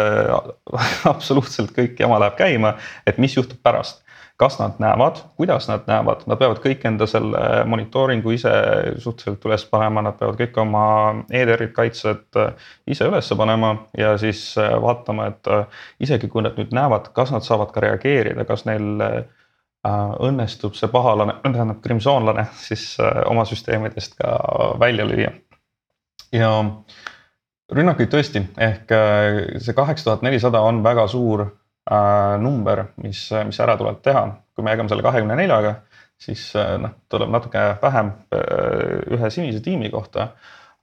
[1.15, 4.03] absoluutselt kõik jama läheb käima, et mis juhtub pärast
[4.43, 8.53] kas nad näevad, kuidas nad näevad, nad peavad kõik enda selle monitooringu ise
[8.99, 10.87] suhteliselt üles panema, nad peavad kõik oma
[11.31, 16.59] EDR-id, kaitsed äh, ise üles panema ja siis äh, vaatama, et äh, isegi kui nad
[16.59, 19.07] nüüd näevad, kas nad saavad ka reageerida, kas neil
[19.83, 22.85] õnnestub see pahalane, tähendab krimsoonlane siis
[23.27, 24.37] oma süsteemidest ka
[24.79, 25.33] välja lüüa.
[26.33, 26.51] Ja
[27.73, 28.93] rünnakuid tõesti, ehk
[29.63, 31.47] see kaheksa tuhat nelisada on väga suur
[31.91, 34.29] Äh, number, mis, mis ära tuleb teha.
[34.55, 35.73] kui me jagame selle kahekümne neljaga,
[36.21, 40.33] siis äh, noh, tuleb natuke vähem äh, ühe sinise tiimi kohta.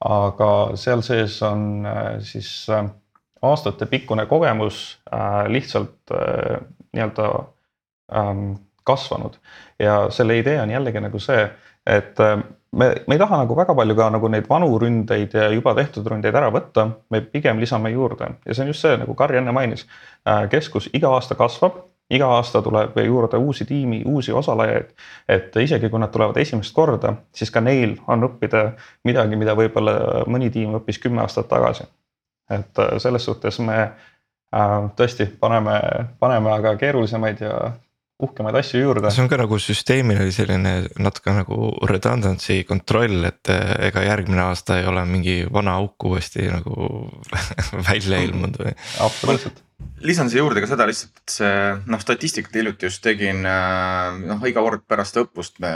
[0.00, 1.84] aga seal sees on
[2.24, 2.48] siis
[3.44, 4.78] aastatepikkune kogemus
[5.52, 6.12] lihtsalt
[6.96, 7.26] nii-öelda
[8.16, 8.54] ähm,
[8.88, 9.36] kasvanud
[9.78, 11.44] ja selle idee on jällegi nagu see,
[11.84, 12.16] et
[12.72, 16.06] me, me ei taha nagu väga palju ka nagu neid vanu ründeid ja juba tehtud
[16.06, 19.52] ründeid ära võtta, me pigem lisame juurde ja see on just see, nagu Kari enne
[19.52, 19.86] mainis.
[20.28, 24.94] Äh, keskus iga aasta kasvab, iga aasta tuleb juurde uusi tiimi, uusi osalejaid.
[25.28, 28.70] et isegi kui nad tulevad esimest korda, siis ka neil on õppida
[29.04, 31.84] midagi, mida võib-olla mõni tiim õppis kümme aastat tagasi.
[32.50, 35.80] et äh, selles suhtes me äh, tõesti paneme,
[36.18, 37.72] paneme aga keerulisemaid ja
[38.26, 39.10] uhkemaid asju juurde.
[39.14, 44.44] see on ka nagu süsteemil oli selline natuke nagu redundancy kontroll, et eh, ega järgmine
[44.48, 47.08] aasta ei ole mingi vana auk uuesti nagu
[47.90, 48.76] välja ilmunud või.
[49.06, 49.64] absoluutselt
[50.04, 51.54] lisan siia juurde ka seda lihtsalt, et see
[51.92, 55.72] noh, statistikat hiljuti just tegin, äh, noh iga kord pärast õppust me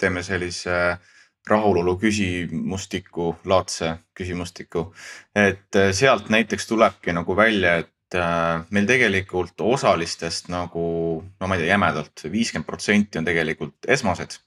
[0.00, 0.96] teeme sellise
[1.46, 4.92] rahulolu küsimustiku, laadse küsimustiku.
[5.34, 10.84] et äh, sealt näiteks tulebki nagu välja, et et äh, meil tegelikult osalistest nagu
[11.24, 14.38] no ma ei tea, jämedalt viiskümmend protsenti on tegelikult esmased.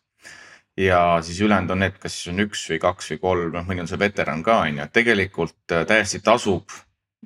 [0.77, 3.81] ja siis ülejäänud on need, kas siis on üks või kaks või kolm, noh mõni
[3.81, 6.71] on see veteran ka on ju, et tegelikult äh, täiesti tasub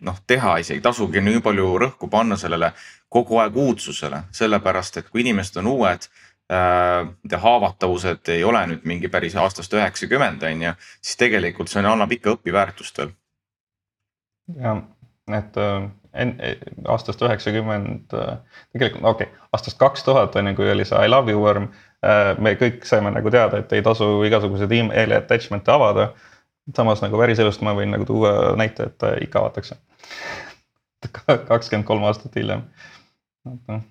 [0.02, 2.72] noh, teha isegi tasugi nii palju rõhku panna sellele
[3.12, 6.08] kogu aeg uudsusele, sellepärast et kui inimesed on uued
[6.52, 7.38] äh,.
[7.46, 12.38] haavatavused ei ole nüüd mingi päris aastast üheksakümmend on ju, siis tegelikult see annab ikka
[12.38, 13.14] õpiväärtust veel.
[14.58, 14.86] jah,
[15.38, 15.60] et
[16.88, 18.38] aastast üheksakümmend, äh,
[18.74, 21.70] tegelikult okei okay,, aastast kaks tuhat on ju, kui oli see I love you worm.
[22.04, 26.12] Äh, me kõik saime nagu teada, et ei tasu igasuguseid emaili attachment'e avada.
[26.76, 29.76] samas nagu päriselust ma võin nagu tuua näite, et ikka avatakse.
[31.52, 32.68] kakskümmend kolm aastat hiljem.
[33.46, 33.82] Noh.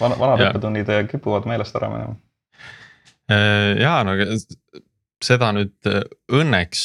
[0.00, 2.16] vana, vanad õppetunnid kipuvad meelest ära minema.
[3.78, 4.16] ja no
[5.22, 5.86] seda nüüd
[6.32, 6.82] õnneks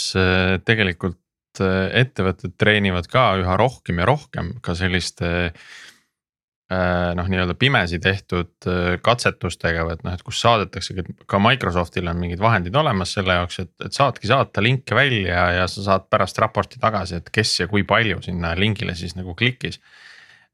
[0.68, 1.18] tegelikult
[1.64, 8.96] ettevõtted treenivad ka üha rohkem ja rohkem ka selliste äh, noh, nii-öelda pimesi tehtud äh,
[9.06, 13.60] katsetustega või et noh, et kus saadetaksegi, ka Microsoftil on mingid vahendid olemas selle jaoks,
[13.62, 17.70] et, et saadki saata linke välja ja sa saad pärast raporti tagasi, et kes ja
[17.72, 19.80] kui palju sinna lingile siis nagu klikkis.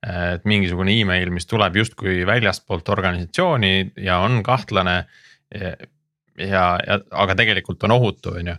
[0.01, 5.05] et mingisugune email, mis tuleb justkui väljastpoolt organisatsiooni ja on kahtlane.
[5.53, 8.55] ja, ja, aga tegelikult on ohutu, on ju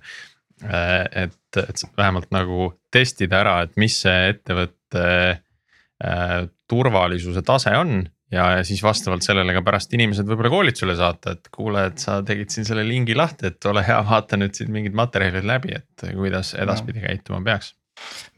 [0.63, 6.35] et, et vähemalt nagu testida ära, et mis see ettevõtte äh,
[6.71, 8.03] turvalisuse tase on.
[8.33, 12.21] ja, ja siis vastavalt sellele ka pärast inimesed võib-olla koolitusele saata, et kuule, et sa
[12.25, 16.07] tegid siin selle lingi lahti, et ole hea, vaata nüüd siin mingid materjalid läbi, et
[16.17, 17.75] kuidas edaspidi käituma peaks.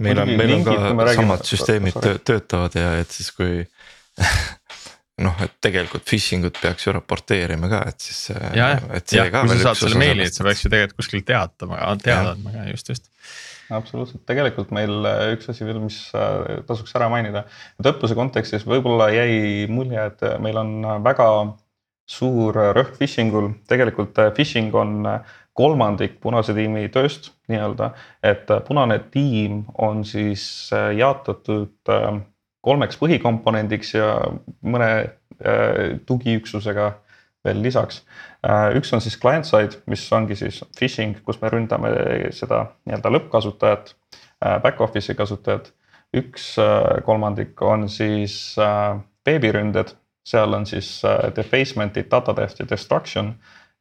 [0.03, 3.62] meil on, meil on ka samad süsteemid töötavad ja et siis kui
[5.22, 8.20] noh, et tegelikult phishing ut peaks ju raporteerima ka, et siis.
[8.34, 11.78] ja, jah, ja kui sa saad selle meili, et sa peaks ju tegelikult kuskil teatama,
[12.02, 13.06] teada andma ka just, just.
[13.74, 17.44] absoluutselt, tegelikult meil äh, üks asi veel, mis äh, tasuks ära mainida,
[17.78, 20.74] et õppuse kontekstis võib-olla jäi mulje, et äh, meil on
[21.06, 21.30] väga
[22.10, 25.06] suur rõhk phishing ul, tegelikult phishing on
[25.54, 27.92] kolmandik punase tiimi tööst nii-öelda,
[28.26, 30.42] et punane tiim on siis
[30.98, 31.94] jaotatud
[32.64, 34.08] kolmeks põhikomponendiks ja
[34.64, 36.90] mõne äh, tugiüksusega
[37.44, 38.02] veel lisaks.
[38.46, 41.92] Äh, üks on siis client-side, mis ongi siis phishing, kus me ründame
[42.36, 45.72] seda nii-öelda lõppkasutajat, äh, back-office'i kasutajat.
[46.14, 46.52] üks
[47.02, 48.54] kolmandik on siis
[49.26, 49.88] veebiründed,
[50.22, 51.00] seal on siis
[51.34, 53.32] defacement'id, data theft ja destruction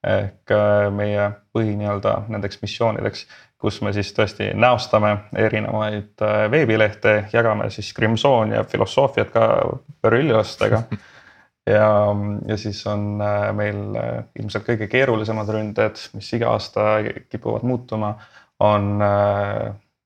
[0.04, 0.51] ehk
[0.91, 3.28] meie põhi nii-öelda nendeks missioonideks
[3.64, 9.45] kus me siis tõesti näostame erinevaid äh, veebilehte, jagame siis Crimson ja filosoofiat ka
[10.04, 10.82] berüllastega.
[11.76, 11.88] ja,
[12.49, 14.10] ja siis on äh, meil äh,
[14.41, 16.97] ilmselt kõige keerulisemad ründed, mis iga aasta
[17.32, 18.18] kipuvad muutuma,
[18.64, 18.99] on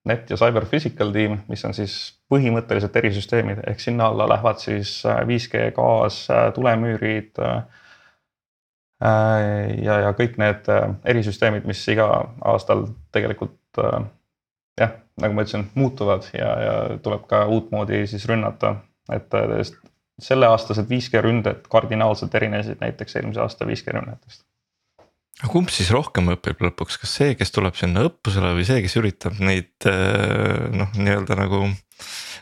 [0.08, 1.98] Net ja Cyber Physical tiim, mis on siis
[2.32, 6.22] põhimõtteliselt erisüsteemid, ehk sinna alla lähevad siis 5G gaas,
[6.56, 7.36] tulemüürid
[9.02, 10.70] ja, ja kõik need
[11.06, 12.08] erisüsteemid, mis iga
[12.42, 13.82] aastal tegelikult
[14.78, 16.74] jah, nagu ma ütlesin, muutuvad ja, ja
[17.04, 18.76] tuleb ka uutmoodi siis rünnata,
[19.14, 19.34] et
[20.22, 24.44] selleaastased 5G ründed kardinaalselt erinesid näiteks eelmise aasta 5G rünnetest.
[25.38, 28.98] Aga kumb siis rohkem õpib lõpuks, kas see, kes tuleb sinna õppusele või see, kes
[28.98, 29.86] üritab neid
[30.74, 31.68] noh, nii-öelda nagu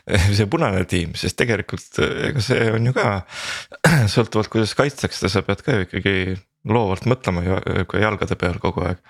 [0.36, 3.06] see punane tiim, sest tegelikult ega see on ju ka
[4.14, 6.18] sõltuvalt, kuidas kaitstakse, sa pead ka ju ikkagi
[6.66, 9.00] loovalt mõtlema jalgade peal kogu aeg.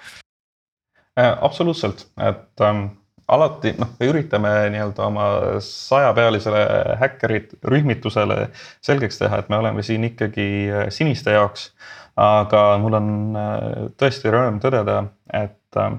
[1.16, 2.88] absoluutselt, et ähm,
[3.28, 5.28] alati noh, me üritame nii-öelda oma
[5.64, 6.64] sajapealisele
[7.00, 8.50] häkkerid rühmitusele
[8.84, 11.70] selgeks teha, et me oleme siin ikkagi äh, siniste jaoks.
[12.16, 13.64] aga mul on äh,
[14.00, 15.98] tõesti rõõm tõdeda, et äh,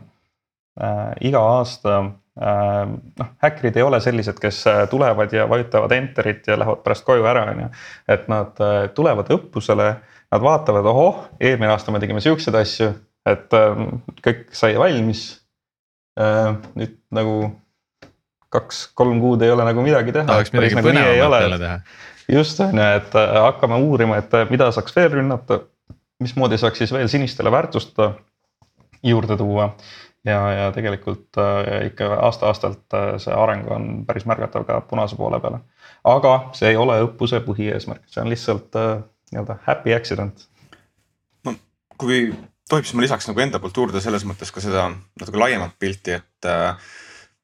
[1.21, 4.59] iga aasta äh, noh, häkkerid ei ole sellised, kes
[4.91, 7.69] tulevad ja vajutavad enter'it ja lähevad pärast koju ära, on ju.
[8.13, 9.87] et nad äh, tulevad õppusele,
[10.31, 12.91] nad vaatavad, ohoh, eelmine aasta me tegime siukseid asju,
[13.25, 13.83] et äh,
[14.21, 15.25] kõik sai valmis
[16.17, 17.33] Äh, nüüd nagu
[18.53, 20.25] kaks-kolm kuud ei ole nagu midagi teha.
[20.25, 21.75] tahaks midagi nagu põnevamat jälle teha.
[22.39, 25.59] just on ju, et äh, hakkame uurima, et äh, mida saaks veel rünnata,
[26.23, 28.01] mismoodi saaks siis veel sinistele väärtust
[29.05, 29.69] juurde tuua.
[30.27, 31.39] Ja, ja tegelikult
[31.87, 35.63] ikka aasta-aastalt see areng on päris märgatav ka punase poole peale.
[36.03, 38.77] aga see ei ole õppuse põhieesmärk, see on lihtsalt
[39.31, 40.47] nii-öelda happy accident.
[41.45, 41.55] no
[41.97, 42.27] kui
[42.69, 46.17] tohib, siis ma lisaks nagu enda poolt juurde selles mõttes ka seda natuke laiemat pilti,
[46.19, 46.93] et äh,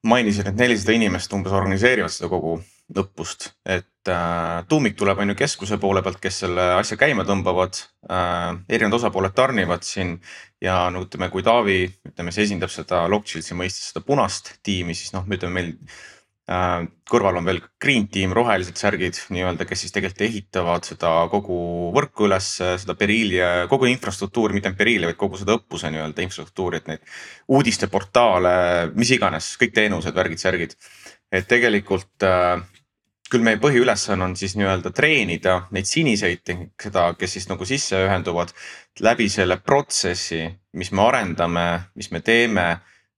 [0.07, 2.57] mainisin, et nelisada inimest umbes organiseerivad seda kogu
[2.93, 7.79] õppust, et äh, tuumik tuleb on ju keskuse poole pealt, kes selle asja käima tõmbavad
[8.09, 8.49] äh,.
[8.69, 10.17] erinevad osapooled tarnivad siin
[10.61, 11.77] ja no ütleme, kui Taavi,
[12.11, 15.71] ütleme, see esindab seda Lockchillsi mõistes seda punast tiimi, siis noh, ütleme meil
[16.43, 21.55] Äh, kõrval on veel green team, rohelised särgid nii-öelda, kes siis tegelikult ehitavad seda kogu
[21.95, 23.39] võrku üles, seda Beriili,
[23.71, 27.15] kogu infrastruktuuri, mitte ainult Beriili, vaid kogu seda õppuse nii-öelda infrastruktuuri, et neid
[27.47, 28.53] uudisteportaale,
[28.99, 30.75] mis iganes, kõik teenused, värgid, särgid.
[31.31, 32.59] et tegelikult äh,
[33.33, 38.53] küll meie põhiülesanne on siis nii-öelda treenida neid siniseid, seda, kes siis nagu sisse ühenduvad
[39.01, 40.45] läbi selle protsessi,
[40.77, 41.67] mis me arendame,
[41.97, 42.67] mis me teeme.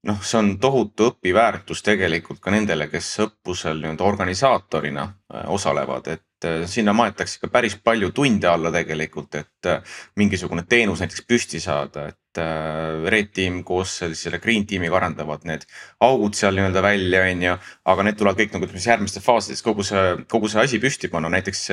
[0.05, 6.45] Noh, see on tohutu õpiväärtus tegelikult ka nendele, kes õppusel nii-öelda organisaatorina äh, osalevad, et
[6.45, 11.63] äh, sinna maetakse ikka päris palju tunde alla tegelikult, et äh, mingisugune teenus näiteks püsti
[11.63, 15.65] saada, et Red Team koos selle Green Teamiga arendavad need
[16.05, 17.57] augud seal nii-öelda välja, on ju.
[17.93, 21.11] aga need tulevad kõik nagu ütleme siis järgmistes faasides kogu see, kogu see asi püsti
[21.11, 21.67] panna, näiteks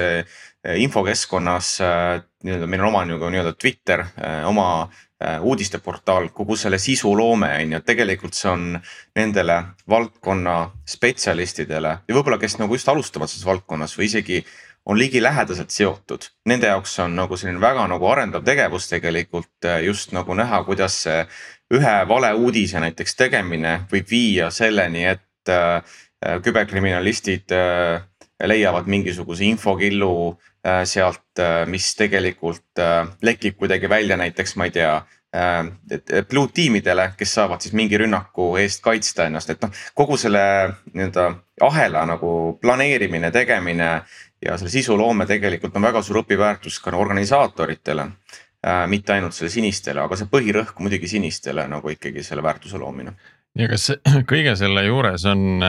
[0.82, 1.76] infokeskkonnas
[2.44, 4.04] nii-öelda meil on oma nagu nii-öelda Twitter,
[4.46, 4.68] oma
[5.22, 8.62] Äh, uudisteportaal, kogu selle sisu loome on ju, et tegelikult see on
[9.14, 9.58] nendele
[9.90, 10.54] valdkonna
[10.88, 14.40] spetsialistidele ja võib-olla, kes nagu just alustavad selles valdkonnas või isegi
[14.86, 16.28] on ligilähedaselt seotud.
[16.46, 21.02] Nende jaoks on nagu selline väga nagu arendav tegevus tegelikult äh, just nagu näha, kuidas
[21.06, 21.24] see
[21.72, 25.82] ühe valeuudise näiteks tegemine võib viia selleni, et äh,
[26.42, 27.50] küberkriminalistid
[28.42, 30.12] leiavad mingisuguse infokillu
[30.66, 35.02] Äh, sealt, äh, mis tegelikult äh, lekib kuidagi välja näiteks, ma ei tea
[36.30, 40.42] blue tiimidele, kes saavad siis mingi rünnaku eest kaitsta ennast, et noh, kogu selle
[40.92, 41.24] nii-öelda
[41.64, 43.88] ahela nagu planeerimine, tegemine
[44.46, 48.86] ja selle sisuloome tegelikult on väga suur õpiväärtus ka organisaatoritele äh,.
[48.88, 53.14] mitte ainult selle sinistele, aga see põhirõhk muidugi sinistele nagu ikkagi selle väärtuse loomine
[53.58, 53.90] ja kas
[54.32, 55.62] kõige selle juures on,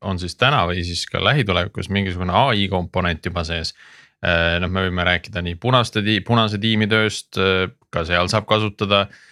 [0.00, 3.74] on siis täna või siis ka lähitulevikus mingisugune ai komponent juba sees?
[4.18, 9.04] Äh, noh, me võime rääkida nii punaste, punase tiimi tööst, äh, ka seal saab kasutada.
[9.06, 9.27] Äh,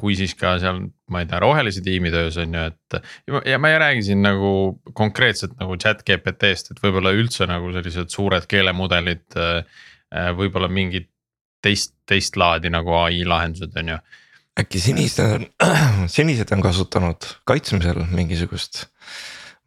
[0.00, 0.78] kui siis ka seal,
[1.12, 4.52] ma ei tea, rohelise tiimi töös on ju, et ja ma ei räägi siin nagu
[4.96, 9.38] konkreetselt nagu chat GPT-st, et võib-olla üldse nagu sellised suured keelemudelid.
[10.38, 11.06] võib-olla mingid
[11.62, 13.98] teist, teist laadi nagu ai lahendused on ju
[14.60, 15.44] äkki sinised,
[16.16, 18.86] sinised on kasutanud kaitsmisel mingisugust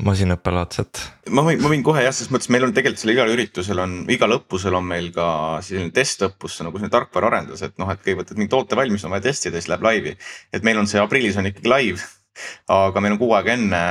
[0.02, 1.02] masinõppelaadset.
[1.30, 3.94] ma võin, ma võin kohe jah, selles mõttes meil on tegelikult seal igal üritusel on,
[4.12, 5.28] igal õppusel on meil ka
[5.66, 9.28] selline testõppus nagu selline tarkvaraarendus, et noh, et kõigepealt, et mingi toote valmis on vaja
[9.30, 10.18] testida, siis läheb laivi.
[10.52, 12.02] et meil on see aprillis on ikkagi live
[12.74, 13.84] aga meil on kuu aega enne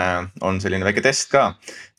[0.43, 1.53] on selline väike test ka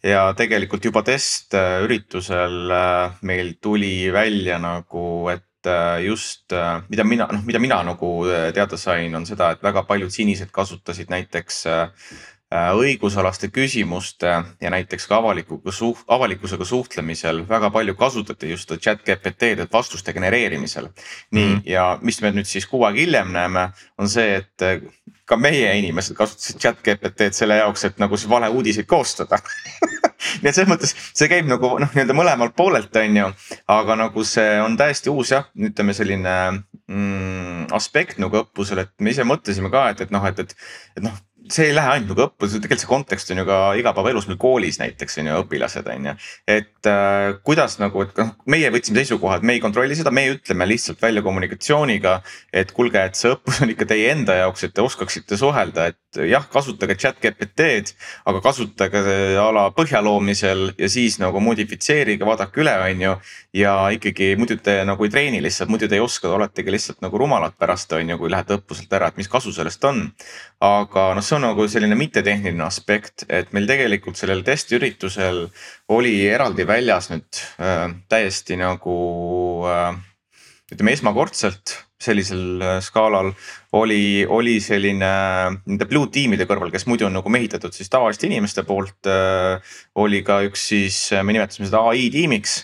[0.04, 7.30] ja tegelikult juba testüritusel äh, meil tuli välja nagu, et äh, just äh, mida mina,
[7.32, 8.12] noh, mida mina nagu
[8.54, 11.90] teada sain, on seda, et väga paljud sinised kasutasid näiteks Äh,
[12.54, 19.68] õigusalaste küsimuste ja näiteks ka avalikuga suht-, avalikkusega suhtlemisel väga palju kasutati just chat GPT-d
[19.74, 20.90] vastuste genereerimisel.
[21.32, 21.62] nii mm, -hmm.
[21.66, 24.82] ja mis me nüüd siis kuu aega hiljem näeme, on see, et äh,
[25.26, 29.40] ka meie inimesed kasutasid chat GPT-d selle jaoks, et nagu siis valeuudiseid koostada
[30.42, 33.28] nii et selles mõttes see käib nagu noh, nii-öelda mõlemalt poolelt, on ju.
[33.68, 36.36] aga nagu see on täiesti uus jah, ütleme selline
[36.88, 40.56] mm, aspekt nagu õppusel, et me ise mõtlesime ka, et, et noh, et, et,
[40.98, 41.18] et noh
[41.52, 44.78] see ei lähe ainult nagu õppusel, tegelikult see kontekst on ju ka igapäevaelus meil koolis
[44.80, 46.14] näiteks on ju õpilased on ju.
[46.56, 50.26] et äh, kuidas nagu, et noh, meie võtsime seisukoha, et me ei kontrolli seda, me
[50.32, 52.22] ütleme lihtsalt välja kommunikatsiooniga.
[52.54, 56.22] et kuulge, et see õppus on ikka teie enda jaoks, et te oskaksite suhelda, et
[56.30, 57.92] jah, kasutage chat GPT-d.
[58.26, 59.04] aga kasutage
[59.40, 63.18] a la põhja loomisel ja siis nagu modifitseerige, vaadake üle, on ju.
[63.60, 67.20] ja ikkagi muidu te nagu ei treeni lihtsalt, muidu te ei oska, oletegi lihtsalt nagu
[67.20, 70.08] rumalad pärast on ju, kui lähete õppuselt ära, et mis kasu sellest on.
[70.64, 75.46] aga noh see on nagu selline mittetehniline aspekt, et meil tegelikult sellel testiüritusel
[75.94, 78.98] oli eraldi väljas nüüd äh, täiesti nagu
[79.70, 79.98] äh,
[80.74, 83.32] ütleme esmakordselt sellisel äh, skaalal
[83.80, 85.12] oli, oli selline
[85.66, 89.76] nende blue tiimide kõrval, kes muidu on nagu mehitatud siis tavaliste inimeste poolt äh,.
[89.96, 92.64] oli ka üks siis, äh, me nimetasime seda ai tiimiks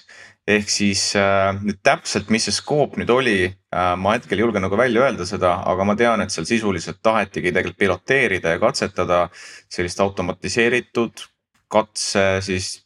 [0.50, 4.62] ehk siis äh, nüüd täpselt, mis see skoop nüüd oli äh,, ma hetkel ei julge
[4.64, 9.28] nagu välja öelda seda, aga ma tean, et seal sisuliselt tahetigi tegelikult piloteerida ja katsetada
[9.70, 11.26] sellist automatiseeritud
[11.70, 12.80] katse siis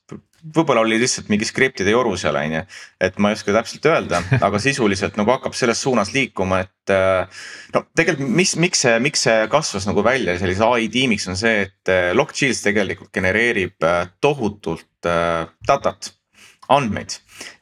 [0.43, 2.64] võib-olla oli lihtsalt mingi skriptide joru seal on ju,
[3.07, 6.91] et ma ei oska täpselt öelda, aga sisuliselt nagu hakkab selles suunas liikuma, et.
[6.91, 11.39] Äh, no tegelikult, mis, miks see, miks see kasvas nagu välja sellise ai tiimiks on
[11.39, 13.88] see, et Lockchills tegelikult genereerib
[14.20, 16.11] tohutult datat,
[16.72, 17.16] andmeid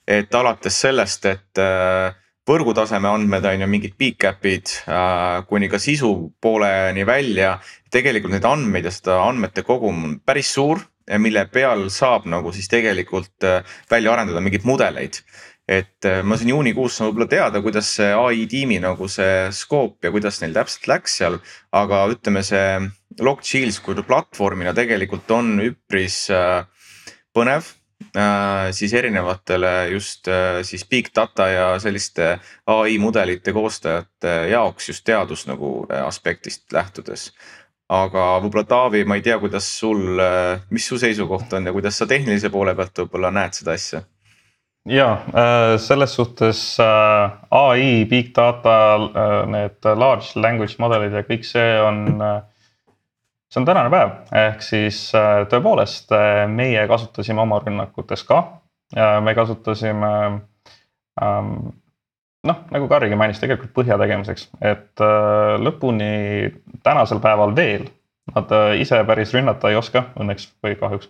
[0.08, 2.14] et alates sellest, et äh,
[2.48, 7.60] võrgutaseme andmed on ju mingid peak-cap'id äh, kuni ka sisu pooleni välja.
[7.92, 10.80] tegelikult neid andmeid ja seda andmete kogum on päris suur,
[11.20, 15.22] mille peal saab nagu siis tegelikult äh, välja arendada mingeid mudeleid
[15.72, 20.42] et ma siin juunikuus võib-olla teada, kuidas see ai tiimi nagu see skoop ja kuidas
[20.42, 21.38] neil täpselt läks seal.
[21.72, 22.90] aga ütleme, see
[23.22, 26.26] Lockchills kui platvormina tegelikult on üpris
[27.32, 27.70] põnev
[28.72, 35.48] siis erinevatele just äh, siis big data ja selliste ai mudelite koostajate jaoks just teadus
[35.48, 37.32] nagu äh, aspektist lähtudes.
[37.92, 40.22] aga võib-olla Taavi, ma ei tea, kuidas sul,
[40.72, 44.00] mis su seisukoht on ja kuidas sa tehnilise poole pealt võib-olla näed seda asja?
[44.88, 45.10] ja
[45.78, 48.78] selles suhtes ai, big data,
[49.52, 52.08] need large language model'id ja kõik see on
[53.52, 58.42] see on tänane päev, ehk siis äh, tõepoolest äh, meie kasutasime oma rünnakutes ka.
[59.24, 60.08] me kasutasime
[61.24, 61.52] ähm,
[62.48, 66.52] noh, nagu Karrigi mainis, tegelikult põhja tegemiseks, et äh, lõpuni
[66.84, 67.88] tänasel päeval veel
[68.32, 71.08] nad ise päris rünnata ei oska, õnneks või kahjuks.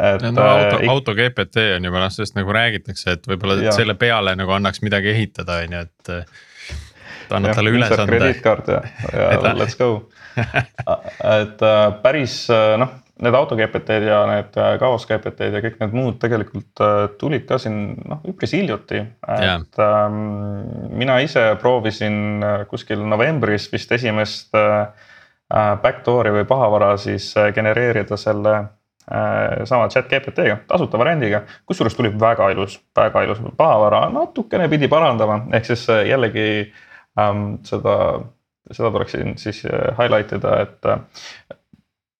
[0.00, 4.34] et no, auto, auto GPT on juba noh, sellest nagu räägitakse, et võib-olla selle peale
[4.38, 6.46] nagu annaks midagi ehitada, on ju, et.
[7.36, 8.06] Annad talle ülesande.
[8.10, 10.10] krediitkaart ja, ja let's go
[11.40, 15.78] et äh, päris äh, noh, need auto GPT-d ja need äh, kaos GPT-d ja kõik
[15.82, 16.82] need muud tegelikult
[17.20, 19.02] tulid ka siin noh, üpris hiljuti.
[19.36, 20.18] et ähm,
[20.96, 25.08] mina ise proovisin kuskil novembris vist esimest äh,
[25.82, 31.42] backdoor'i või pahavara siis genereerida selle äh, sama chat GPT-ga, tasuta variandiga.
[31.66, 36.86] kusjuures tuli väga ilus, väga ilus pahavara, natukene pidi parandama, ehk siis jällegi ähm,
[37.66, 37.96] seda
[38.74, 41.00] seda tuleks siin siis äh, highlight ida, et äh,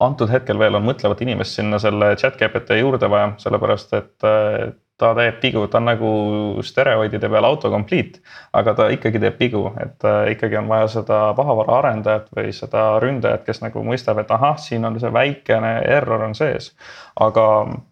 [0.01, 4.71] antud hetkel veel on mõtlevat inimest sinna selle chat GPT juurde vaja, sellepärast et äh,
[5.01, 6.09] ta teeb pigu, ta on nagu
[6.65, 8.19] steroidide peal autocomplete,
[8.53, 10.03] aga ta ikkagi teeb pigu, et
[10.35, 14.85] ikkagi on vaja seda pahavara arendajat või seda ründajat, kes nagu mõistab, et ahah, siin
[14.85, 16.75] on see väikene error on sees.
[17.17, 17.45] aga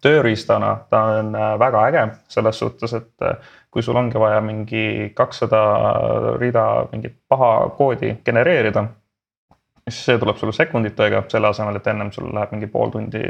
[0.06, 3.26] tööriistana ta on väga äge selles suhtes, et
[3.70, 5.60] kui sul ongi vaja mingi kakssada
[6.40, 8.84] rida mingit paha koodi genereerida,
[9.88, 13.22] siis see tuleb sulle sekunditega, selle asemel, et ennem sul läheb mingi pool tundi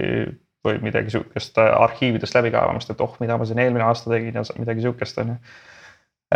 [0.65, 4.85] või midagi sihukest arhiividest läbikaevamist, et oh, mida ma siin eelmine aasta tegin ja midagi
[4.85, 5.37] sihukest on ju.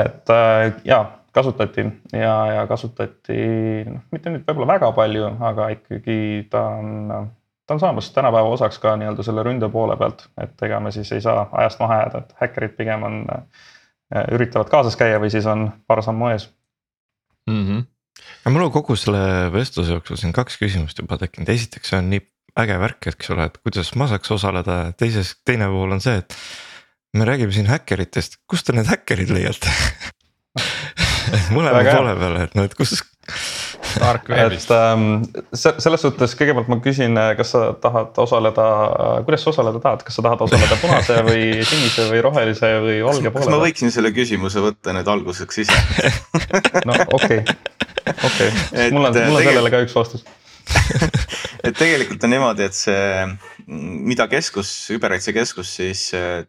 [0.00, 1.00] et äh, ja
[1.32, 3.38] kasutati ja, ja kasutati
[3.88, 6.18] noh, mitte nüüd võib-olla väga palju, aga ikkagi
[6.50, 7.30] ta on
[7.66, 11.12] ta on saamas tänapäeva osaks ka nii-öelda selle ründe poole pealt, et ega me siis
[11.12, 13.44] ei saa ajast maha jääda, et häkkerid pigem on äh,
[14.34, 16.48] üritavad kaasas käia või siis on paar sammu ees
[17.48, 17.62] mm.
[17.62, 17.82] -hmm.
[18.44, 22.10] no mul on kogu selle vestluse jooksul siin kaks küsimust juba tekkinud, esiteks see on
[22.12, 22.24] nii
[22.64, 26.36] äge värk, eks ole, et kuidas ma saaks osaleda, teises, teine pool on see, et.
[27.14, 29.70] me räägime siin häkkeritest, kust te need häkkerid leiate
[31.56, 32.96] mõlema poole peale, et no, et kus
[33.98, 34.70] tark veebist.
[34.70, 38.68] et ähm, selles suhtes kõigepealt ma küsin, äh, kas sa tahad osaleda,
[39.06, 43.00] äh, kuidas sa osaleda tahad, kas sa tahad osaleda punase või sinise või rohelise või
[43.06, 43.44] valge poole?
[43.44, 45.80] kas ma võiksin selle küsimuse võtta nüüd alguseks ise
[46.88, 47.58] no okei okay.,
[48.14, 50.26] okei okay., mul on, mul on sellele ka üks vastus
[51.66, 53.02] et tegelikult on niimoodi, et see
[53.66, 56.02] mida keskus, küberkaitsekeskus siis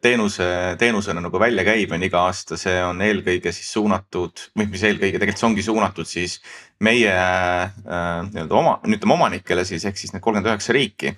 [0.03, 0.47] teenuse,
[0.79, 5.21] teenusena nagu välja käib, on iga aasta, see on eelkõige siis suunatud, või mis eelkõige
[5.21, 6.39] tegelikult see ongi suunatud siis
[6.83, 11.15] meie äh, nii-öelda oma, ütleme omanikele siis ehk siis need kolmkümmend üheksa riiki.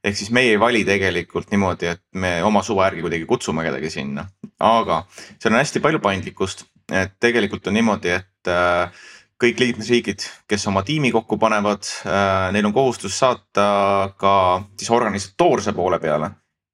[0.00, 3.90] Ehk siis meie ei vali tegelikult niimoodi, et me oma suva järgi kuidagi kutsume kedagi
[3.92, 4.24] sinna,
[4.64, 5.02] aga
[5.34, 9.02] seal on hästi palju paindlikkust, et tegelikult on niimoodi, et äh,
[9.40, 14.34] kõik liikmesriigid, kes oma tiimi kokku panevad, äh, neil on kohustus saata ka
[14.76, 16.30] siis organisatoorse poole peale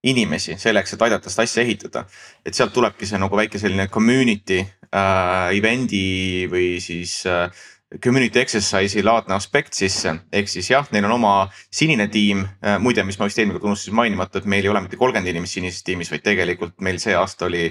[0.06, 2.04] inimesi selleks, et aidata seda asja ehitada.
[2.46, 7.50] et sealt tulebki see nagu väike selline community äh, event'i või siis äh,
[8.02, 11.34] community exercise'i laadne aspekt sisse, ehk siis jah, neil on oma
[11.70, 12.42] sinine tiim.
[12.64, 15.30] Äh, muide, mis ma vist eelmine kord unustasin mainimata, et meil ei ole mitte kolmkümmend
[15.30, 17.68] inimest sinises tiimis, vaid tegelikult meil see aasta oli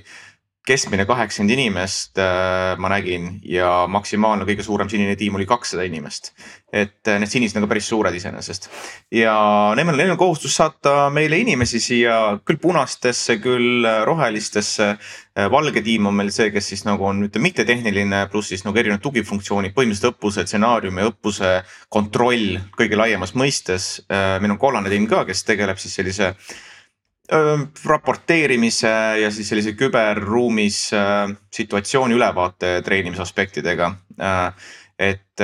[0.65, 6.31] keskmine kaheksakümmend inimest äh, ma nägin ja maksimaalne kõige suurem sinine tiim oli kakssada inimest.
[6.73, 8.67] et äh, need sinised on ka päris suured iseenesest
[9.13, 9.35] ja
[9.77, 14.89] neil on, neil on kohustus saata meile inimesi siia küll punastesse, küll rohelistesse.
[15.37, 18.81] Äh, valge tiim on meil see, kes siis nagu on ütleme mittetehniline, pluss siis nagu
[18.81, 21.57] erinevad tugifunktsioonid, põhimõtteliselt õppuse stsenaariumi, õppuse
[21.93, 24.05] kontroll kõige laiemas mõistes.
[24.09, 26.33] meil on kollane tiim ka, kes tegeleb siis sellise
[27.31, 30.79] raporteerimise ja siis sellise küberruumis
[31.53, 33.95] situatsiooni ülevaate treenimise aspektidega.
[34.95, 35.41] et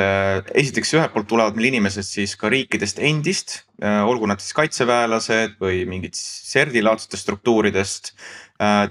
[0.55, 5.81] esiteks ühelt poolt tulevad meil inimesed siis ka riikidest endist, olgu nad siis kaitseväelased või
[5.89, 8.13] mingid serdilaadsetest struktuuridest.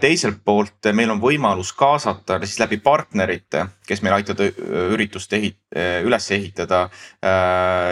[0.00, 4.58] teiselt poolt meil on võimalus kaasata siis läbi partnerite, kes meil aitavad
[4.92, 5.62] üritust ehit-,
[6.04, 6.88] üles ehitada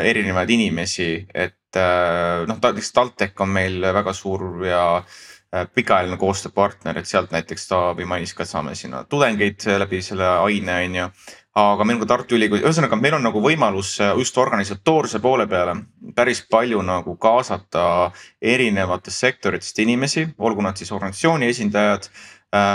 [0.05, 6.99] erinevaid inimesi, et äh, noh, näiteks TalTech on meil väga suur ja äh, pikaajaline koostööpartner,
[6.99, 11.11] et sealt näiteks Taavi mainis ka, et saame sinna tudengeid läbi selle aine, on ju.
[11.59, 15.47] aga meil on ka Tartu Ülikool, ühesõnaga meil on nagu võimalus äh, just organisatoorse poole
[15.47, 15.77] peale
[16.17, 18.11] päris palju nagu kaasata
[18.41, 22.11] erinevatest sektoritest inimesi, olgu nad siis organisatsiooni esindajad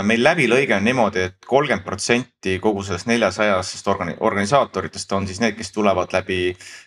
[0.05, 5.39] meil läbilõige on niimoodi et, et kolmkümmend protsenti kogu sellest neljasajasest organi-, organisaatoritest on siis
[5.41, 6.82] need, kes tulevad läbi Äh,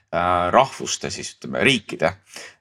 [0.50, 2.12] rahvuste siis ütleme riikide.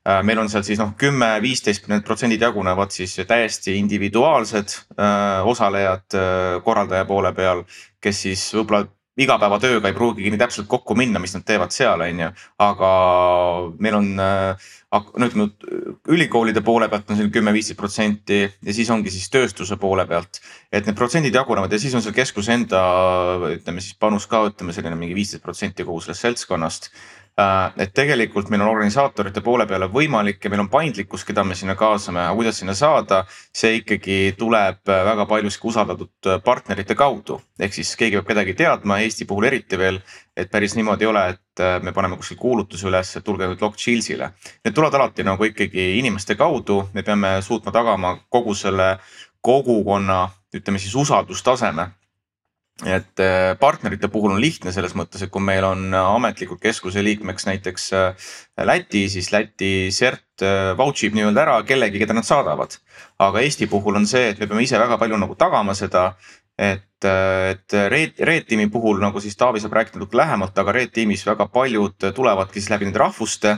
[0.06, 5.46] Äh, meil on seal siis noh, kümme, viisteist, need protsendid jagunevad siis täiesti individuaalsed äh,
[5.48, 6.20] osalejad
[6.66, 7.64] korraldaja poole peal,
[8.02, 8.86] kes siis võib-olla
[9.16, 12.32] igapäevatööga ei pruugigi nii täpselt kokku minna, mis nad teevad seal, on ju.
[12.66, 12.90] aga
[13.80, 15.46] meil on no ütleme
[16.12, 20.42] ülikoolide poole pealt on seal kümme, viisteist protsenti ja siis ongi siis tööstuse poole pealt.
[20.68, 22.82] et need protsendid jagunevad ja siis on seal keskuse enda
[23.54, 28.48] ütleme siis panus ka ütleme selline mingi viisteist protsenti kogu sellest seltskonnast Äh, et tegelikult
[28.50, 32.36] meil on organisaatorite poole peale võimalik ja meil on paindlikkus, keda me sinna kaasame, aga
[32.38, 37.42] kuidas sinna saada, see ikkagi tuleb äh, väga paljuski usaldatud äh, partnerite kaudu.
[37.60, 40.00] ehk siis keegi peab kedagi teadma, Eesti puhul eriti veel,
[40.38, 43.78] et päris niimoodi ei ole, et me paneme kuskil kuulutuse üles, et tulge nüüd Lock
[43.80, 44.32] Chillsile.
[44.64, 48.98] Need tulevad alati nagu ikkagi inimeste kaudu, me peame suutma tagama kogu selle
[49.44, 51.92] kogukonna, ütleme siis usaldustaseme
[52.84, 57.48] et äh, partnerite puhul on lihtne selles mõttes, et kui meil on ametlikult keskuse liikmeks
[57.48, 58.32] näiteks äh,
[58.68, 62.76] Läti, siis Läti CERT äh, vouch ib nii-öelda ära kellegi, keda nad saadavad.
[63.20, 66.10] aga Eesti puhul on see, et me peame ise väga palju nagu tagama seda,
[66.60, 70.92] et, et Red, Red Teami puhul nagu siis Taavi saab rääkida natuke lähemalt, aga Red
[70.92, 73.56] Teamis väga paljud tulevadki siis läbi nende rahvuste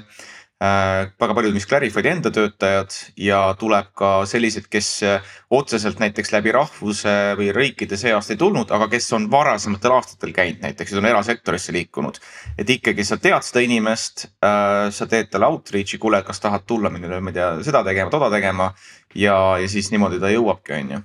[0.59, 6.51] väga paljud Miss Clarify'di enda töötajad ja tuleb ka sellised, kes äh, otseselt näiteks läbi
[6.55, 11.05] rahvuse või riikide see aasta ei tulnud, aga kes on varasematel aastatel käinud näiteks on
[11.05, 12.17] erasektorisse liikunud.
[12.57, 16.89] et ikkagi sa tead seda inimest, äh, sa teed talle outreach'i, kuule, kas tahad tulla
[16.89, 18.71] meile, ma ei tea, seda tegema, toda tegema
[19.13, 21.01] ja, ja siis niimoodi ta jõuabki, on ju.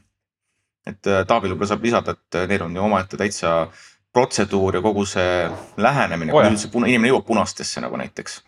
[0.86, 3.68] et Taavil võib-olla saab lisada, et neil on ju omaette täitsa
[4.12, 5.44] protseduur ja kogu see
[5.76, 8.40] lähenemine oh, kui üldse inimene jõuab punastesse nagu näiteks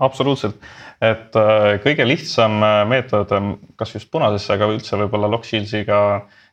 [0.00, 0.58] absoluutselt,
[1.00, 6.00] et äh, kõige lihtsam äh, meetod on kas just punasesse, aga üldse võib-olla Lockshieldsiga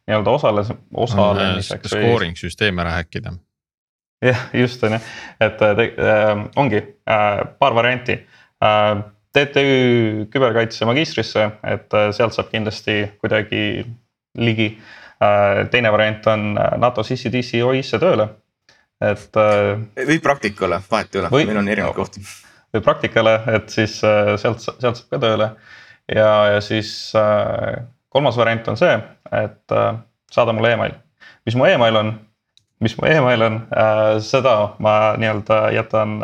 [0.07, 1.91] nii-öelda osales, osalemiseks.
[1.91, 3.35] Scoring süsteem ära häkkida.
[4.25, 4.99] jah, just on ju,
[5.45, 8.19] et äh, äh, ongi äh, paar varianti
[8.63, 9.05] äh,.
[9.37, 13.83] TTÜ küberkaitse magistrisse, et äh, sealt saab kindlasti kuidagi
[14.39, 14.71] ligi
[15.21, 15.67] äh,.
[15.69, 18.31] teine variant on NATO CCDC OIS-e tööle,
[19.03, 19.85] et äh,.
[20.09, 22.25] või praktikale, vahet ei ole, meil on erinevaid kohti
[22.77, 25.49] või praktikale, et siis äh, sealt, sealt saab ka tööle.
[26.13, 28.93] ja, ja siis äh, kolmas variant on see,
[29.31, 29.89] et äh,
[30.31, 30.95] saada mulle email.
[31.45, 32.13] mis mu email on,
[32.83, 33.61] mis mu email on,
[34.21, 34.53] seda
[34.83, 36.17] ma nii-öelda jätan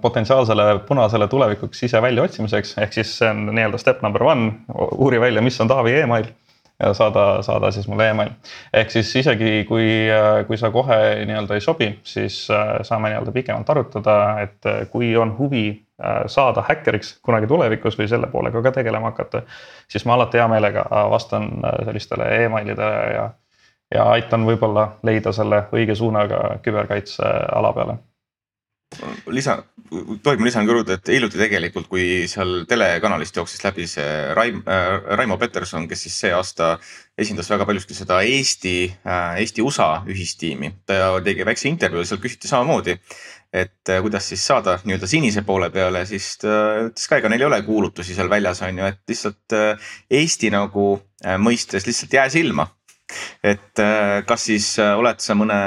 [0.00, 4.52] potentsiaalsele punasele tulevikuks ise väljaotsimiseks, ehk siis see on nii-öelda step number one,
[4.96, 6.30] uuri välja, mis on Taavi email
[6.78, 8.30] ja saada, saada siis mulle email.
[8.74, 9.88] ehk siis isegi kui,
[10.46, 12.46] kui sa kohe nii-öelda ei sobi, siis
[12.82, 15.82] saame nii-öelda pikemalt arutada, et kui on huvi
[16.26, 19.42] saada häkkeriks kunagi tulevikus või selle poolega ka tegelema hakata.
[19.88, 21.50] siis ma alati hea meelega vastan
[21.84, 23.30] sellistele emailidele ja
[23.94, 27.96] ja aitan võib-olla leida selle õige suunaga küberkaitseala peale
[29.32, 29.58] lisa,
[30.24, 34.62] tohib ma lisan ka juurde, et hiljuti tegelikult, kui seal telekanalist jooksis läbi see Raim
[34.64, 36.76] äh,, Raimo Peterson, kes siis see aasta
[37.18, 40.72] esindas väga paljuski seda Eesti äh,, Eesti-USA ühistiimi.
[40.86, 42.96] ta tegi väikse intervjuu seal küsiti samamoodi,
[43.52, 46.56] et äh, kuidas siis saada nii-öelda sinise poole peale, siis ta
[46.88, 50.52] ütles ka, ega neil ei ole kuulutusi seal väljas, on ju, et lihtsalt äh, Eesti
[50.54, 50.90] nagu
[51.24, 52.70] äh, mõistes lihtsalt jää silma
[53.42, 55.58] et äh, kas siis äh, oled sa mõne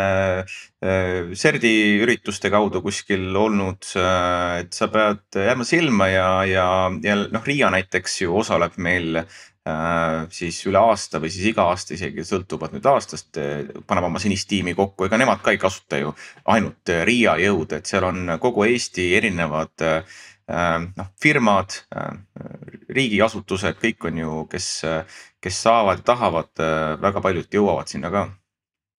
[0.42, 3.86] äh, CERD-i ürituste kaudu kuskil olnud,
[4.62, 6.66] et sa pead jääma silma ja, ja,
[7.04, 9.24] ja noh, Riia näiteks ju osaleb meil
[10.34, 13.38] siis üle aasta või siis iga aasta isegi sõltuvalt nüüd aastast,
[13.86, 16.16] paneb oma sinist tiimi kokku, ega nemad ka ei kasuta ju
[16.50, 19.86] ainult Riia jõude, et seal on kogu Eesti erinevad
[20.52, 21.78] noh, firmad,
[22.92, 24.68] riigiasutused, kõik on ju, kes
[25.42, 28.28] kes saavad, tahavad, äh, väga paljud jõuavad sinna ka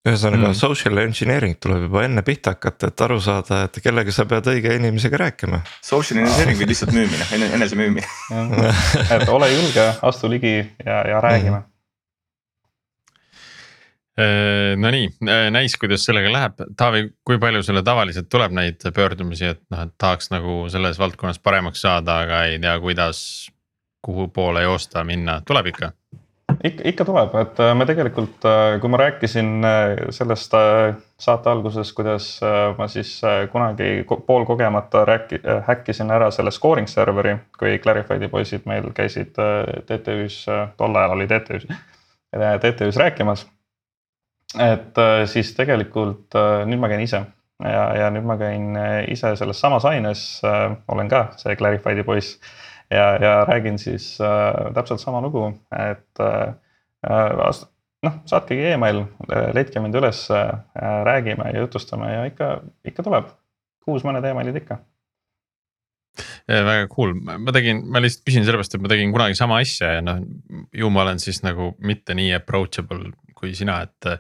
[0.03, 0.59] ühesõnaga mm.
[0.59, 4.73] social engineering tuleb juba enne pihta hakata, et aru saada, et kellega sa pead õige
[4.75, 5.61] inimesega rääkima.
[5.87, 8.09] Social engineering või lihtsalt müümine, enese müümine
[9.15, 11.69] et ole julge, astu ligi ja, ja räägime mm..
[14.77, 19.63] Nonii, äh, näis, kuidas sellega läheb, Taavi, kui palju sulle tavaliselt tuleb neid pöördumisi, et
[19.73, 23.23] noh, et tahaks nagu selles valdkonnas paremaks saada, aga ei tea, kuidas,
[24.05, 25.93] kuhu poole joosta, minna, tuleb ikka?
[26.65, 30.55] ikka, ikka tuleb, et äh, me tegelikult, äh, kui ma rääkisin äh, sellest
[31.23, 32.27] saate alguses, kuidas
[32.79, 33.15] ma siis
[33.53, 39.37] kunagi poolkogemata rääki-, häkkisin ära selle scoring serveri, kui Clarified'i poisid meil käisid
[39.87, 40.45] TTÜ-s,
[40.77, 41.69] tol ajal oli TTÜ-s,
[42.65, 43.47] TTÜ-s rääkimas.
[44.61, 44.99] Et
[45.33, 46.35] siis tegelikult
[46.69, 47.23] nüüd ma käin ise
[47.65, 48.77] ja, ja nüüd ma käin
[49.09, 52.37] ise selles samas aines, olen ka see Clarified'i poiss
[52.93, 56.55] ja, ja räägin siis äh, täpselt sama lugu, et äh,
[57.11, 57.67] äh
[58.03, 60.55] noh, saatkegi email, äh, leidke mind üles äh,,
[61.05, 63.31] räägime ja jutustame ja ikka, ikka tuleb.
[63.83, 64.77] kuus mõned emailid ikka.
[66.47, 70.03] väga cool, ma tegin, ma lihtsalt küsin sellepärast, et ma tegin kunagi sama asja ja
[70.05, 70.21] noh,
[70.73, 73.11] ju ma olen siis nagu mitte nii approachable
[73.43, 74.13] kui sina, et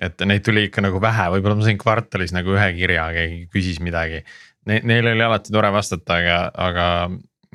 [0.00, 3.82] et neid tuli ikka nagu vähe, võib-olla ma sain kvartalis nagu ühe kirja, keegi küsis
[3.84, 4.22] midagi
[4.70, 4.78] ne,.
[4.86, 6.86] Neil oli alati tore vastata, aga, aga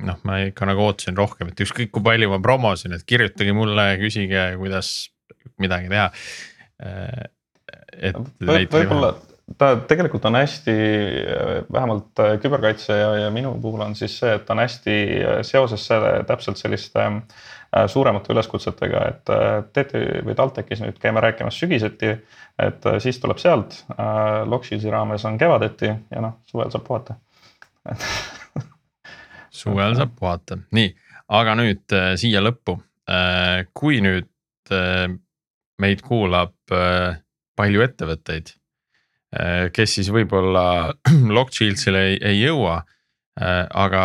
[0.05, 3.87] noh, ma ikka nagu ootasin rohkem, et ükskõik kui palju ma promosin, et kirjutage mulle,
[4.01, 4.91] küsige, kuidas
[5.61, 6.09] midagi teha.
[7.95, 9.15] et võib-olla
[9.57, 10.73] ta tegelikult on hästi,
[11.73, 14.95] vähemalt küberkaitse ja, ja minu puhul on siis see, et on hästi
[15.45, 21.59] seoses selle täpselt selliste äh, suuremate üleskutsetega, et äh, TT või TalTechis nüüd käime rääkimas
[21.59, 22.15] sügiseti.
[22.59, 23.83] et äh, siis tuleb sealt,
[24.45, 27.19] Lockshield'i raames on kevadeti ja noh, suvel saab puhata
[29.61, 30.93] suvel saab puhata, nii,
[31.27, 32.79] aga nüüd äh, siia lõppu
[33.09, 34.29] äh,, kui nüüd
[34.73, 35.07] äh,
[35.81, 37.17] meid kuulab äh,
[37.55, 38.64] palju ettevõtteid äh,,
[39.75, 40.93] kes siis võib-olla
[41.37, 44.03] Lockshield'ile ei, ei jõua äh,, aga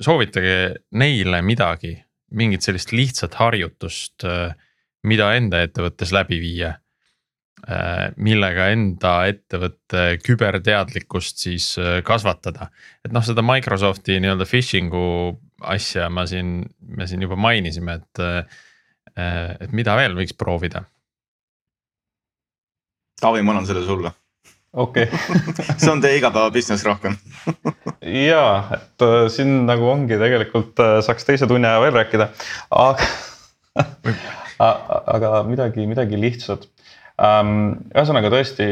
[0.00, 1.94] soovitage neile midagi,
[2.34, 4.56] mingit sellist lihtsat harjutust äh,,
[5.04, 6.74] mida enda ettevõttes läbi viia
[7.64, 12.66] Äh, millega enda ettevõtte küberteadlikkust siis äh, kasvatada.
[13.06, 15.04] et noh, seda Microsofti nii-öelda phishing'u
[15.72, 20.84] asja ma siin, me siin juba mainisime, et, äh, et mida veel võiks proovida?
[23.22, 24.12] Taavi, ma annan selle sulle.
[24.74, 25.66] Okei okay.
[25.80, 27.16] see on teie igapäeva business rohkem
[28.32, 28.44] ja,
[28.78, 32.30] et siin nagu ongi tegelikult saaks teise tunni aja veel rääkida,
[32.70, 33.08] aga
[35.14, 36.68] aga midagi, midagi lihtsat
[37.22, 37.88] ähm,.
[37.94, 38.66] ühesõnaga tõesti,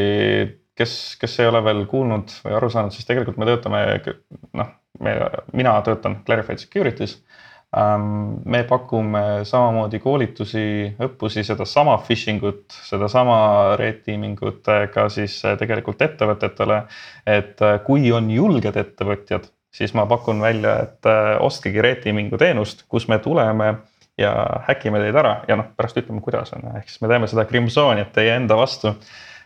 [0.79, 3.83] kes, kes ei ole veel kuulnud või aru saanud, siis tegelikult me töötame,
[4.59, 4.73] noh,
[5.03, 5.17] me,
[5.57, 7.19] mina töötan Clarified Security's.
[7.73, 10.65] Me pakume samamoodi koolitusi,
[11.01, 13.37] õppusi, sedasama phishing ut, sedasama
[13.81, 16.83] red teaming ut ka siis tegelikult ettevõtetele.
[17.27, 21.09] et kui on julged ettevõtjad, siis ma pakun välja, et
[21.41, 23.73] ostkegi red teaming'u teenust, kus me tuleme
[24.19, 24.33] ja
[24.69, 28.05] häkime teid ära ja noh, pärast ütleme, kuidas on, ehk siis me teeme seda Crimsoni,
[28.05, 28.95] et teie enda vastu.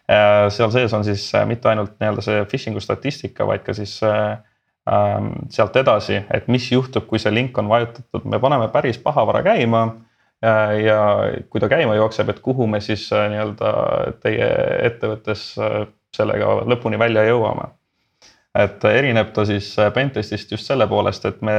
[0.07, 4.13] seal sees on siis äh, mitte ainult nii-öelda see phishing'u statistika, vaid ka siis äh,
[4.15, 4.45] ähm,
[5.51, 9.83] sealt edasi, et mis juhtub, kui see link on vajutatud, me paneme päris pahavara käima
[10.45, 11.01] äh, ja
[11.51, 13.73] kui ta käima jookseb, et kuhu me siis nii-öelda
[14.23, 14.51] teie
[14.87, 15.49] ettevõttes
[16.17, 17.73] sellega lõpuni välja jõuame.
[18.57, 21.57] et erineb ta siis Pentestist just selle poolest, et me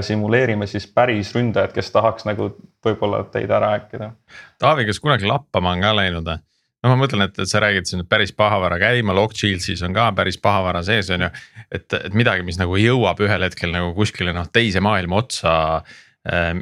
[0.00, 2.50] simuleerime siis päris ründajat, kes tahaks nagu
[2.84, 4.10] võib-olla teid ära äkkida.
[4.58, 6.40] Taavi, kas kunagi lappama on ka läinud või?
[6.80, 10.38] No ma mõtlen, et, et sa räägid siin päris pahavara käima, Lockshieldsis on ka päris
[10.40, 11.32] pahavara sees, on ju.
[11.68, 16.52] et, et midagi, mis nagu jõuab ühel hetkel nagu kuskile noh, teise maailma otsa äh,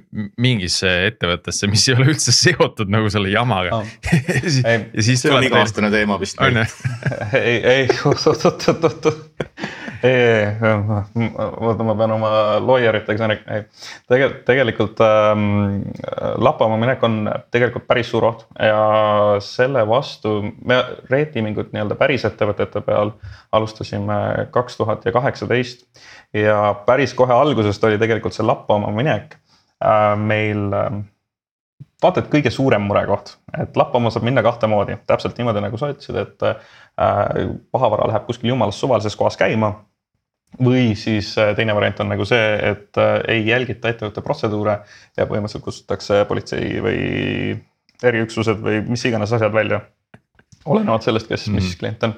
[0.41, 3.97] mingisse ettevõttesse, mis ei ole üldse seotud nagu selle jamaga oh.
[4.35, 6.41] ja siis see on iga-aastane teema vist.
[7.39, 9.13] ei, ei, oot-oot-oot-oot
[10.03, 10.47] ei,
[11.61, 12.31] oota, ma pean oma
[12.63, 13.65] lawyeritega sõna, ei.
[14.11, 15.43] tegelikult, tegelikult ähm,
[16.45, 17.19] lappama minek on
[17.55, 18.79] tegelikult päris suur oht ja
[19.45, 20.81] selle vastu me
[21.11, 23.13] Red Teamingut nii-öelda päris ettevõtete peal
[23.53, 25.87] alustasime kaks tuhat ja kaheksateist.
[26.37, 29.39] ja päris kohe algusest oli tegelikult see lappama minek
[29.83, 30.99] äh, meil äh,
[32.03, 35.91] vaata, et kõige suurem murekoht, et lappama saab minna kahte moodi, täpselt niimoodi, nagu sa
[35.93, 36.57] ütlesid, et äh,
[37.73, 39.75] pahavara läheb kuskil jumalast suvalises kohas käima
[40.65, 44.79] või siis äh, teine variant on nagu see, et äh, ei jälgita ettevõtte protseduure
[45.17, 47.01] ja põhimõtteliselt kutsutakse politsei või
[48.03, 49.81] eriüksused või mis iganes asjad välja.
[50.65, 51.65] olenevalt sellest, kes mm, -hmm.
[51.65, 52.15] mis klient on.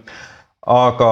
[0.66, 1.10] aga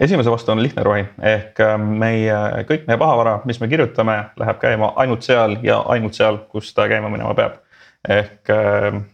[0.00, 2.36] esimese vastu on lihtne rohi ehk äh, meie,
[2.68, 6.88] kõik meie pahavara, mis me kirjutame, läheb käima ainult seal ja ainult seal, kus ta
[6.88, 7.60] käima minema peab.
[8.08, 8.48] Ehk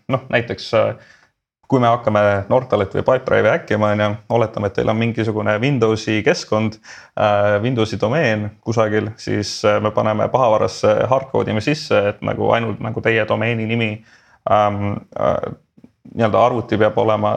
[0.08, 0.70] noh, näiteks
[1.68, 4.08] kui me hakkame Nortalit või Pipedrive'i häkkima, on ju,
[4.38, 10.28] oletame, et teil on mingisugune Windowsi keskkond äh,, Windowsi domeen kusagil, siis äh, me paneme
[10.32, 13.92] pahavarasse hardcode ime sisse, et nagu ainult nagu teie domeeni nimi
[14.50, 14.98] ähm,.
[15.20, 15.54] Äh,
[16.16, 17.32] nii-öelda arvuti peab olema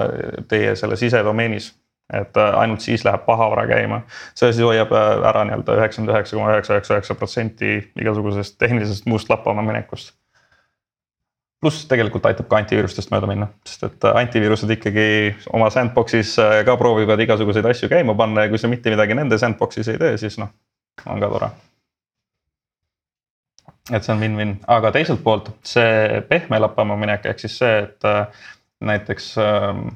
[0.47, 1.71] teie selle sisedomeenis
[2.13, 4.01] et äh, ainult siis läheb pahavara käima.
[4.37, 9.09] see siis hoiab äh, ära nii-öelda üheksakümmend üheksa koma üheksa üheksa üheksa protsenti igasugusest tehnilisest
[9.09, 10.13] muust lappama minekust
[11.61, 15.07] pluss tegelikult aitab ka antiviirustest mööda minna, sest et äh, antiviirused ikkagi
[15.55, 19.39] oma sandbox'is äh, ka proovivad igasuguseid asju käima panna ja kui sa mitte midagi nende
[19.41, 20.53] sandbox'is ei tee, siis noh,
[21.05, 21.49] on ka tore.
[23.89, 28.07] et see on win-win, aga teiselt poolt see pehme lappama minek, ehk siis see, et
[28.07, 28.45] äh,
[28.85, 29.87] näiteks ähm,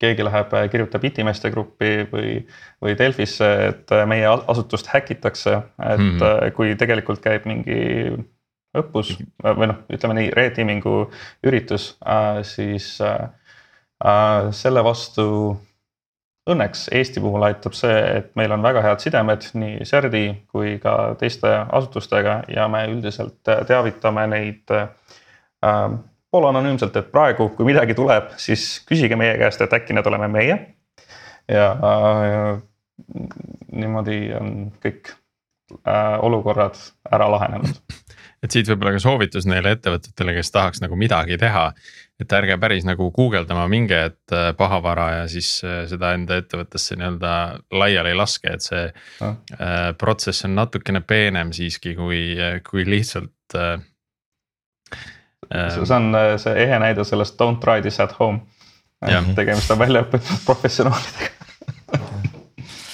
[0.00, 2.36] keegi läheb, kirjutab itimeeste gruppi või,
[2.80, 6.54] või Delfisse, et meie asutust häkitakse, et mm -hmm.
[6.56, 7.76] kui tegelikult käib mingi
[8.76, 10.94] õppus või noh, ütleme nii, reteaming'u
[11.46, 13.30] üritus, äh, siis äh,
[14.04, 15.26] äh, selle vastu
[16.50, 21.14] õnneks Eesti puhul aitab see, et meil on väga head sidemed nii CERD-i kui ka
[21.20, 24.72] teiste asutustega ja me üldiselt teavitame neid
[26.32, 30.56] poolanonüümselt, et praegu, kui midagi tuleb, siis küsige meie käest, et äkki need oleme meie.
[31.50, 31.66] ja
[33.70, 35.12] niimoodi on kõik
[36.24, 36.80] olukorrad
[37.12, 38.00] ära lahenenud
[38.40, 41.70] et siit võib-olla ka soovitus neile ettevõtetele, kes tahaks nagu midagi teha.
[42.20, 46.98] et ärge päris nagu guugeldama minge, et äh, pahavara ja siis äh, seda enda ettevõttesse
[47.00, 47.30] nii-öelda
[47.72, 48.82] laiali laske, et see
[49.22, 49.30] no.
[49.56, 52.36] äh, protsess on natukene peenem siiski, kui,
[52.68, 53.80] kui lihtsalt äh,.
[55.48, 58.44] see on see ehe näide sellest don't try this at home.
[59.34, 61.39] tegemist on väljaõppinud professionaalidega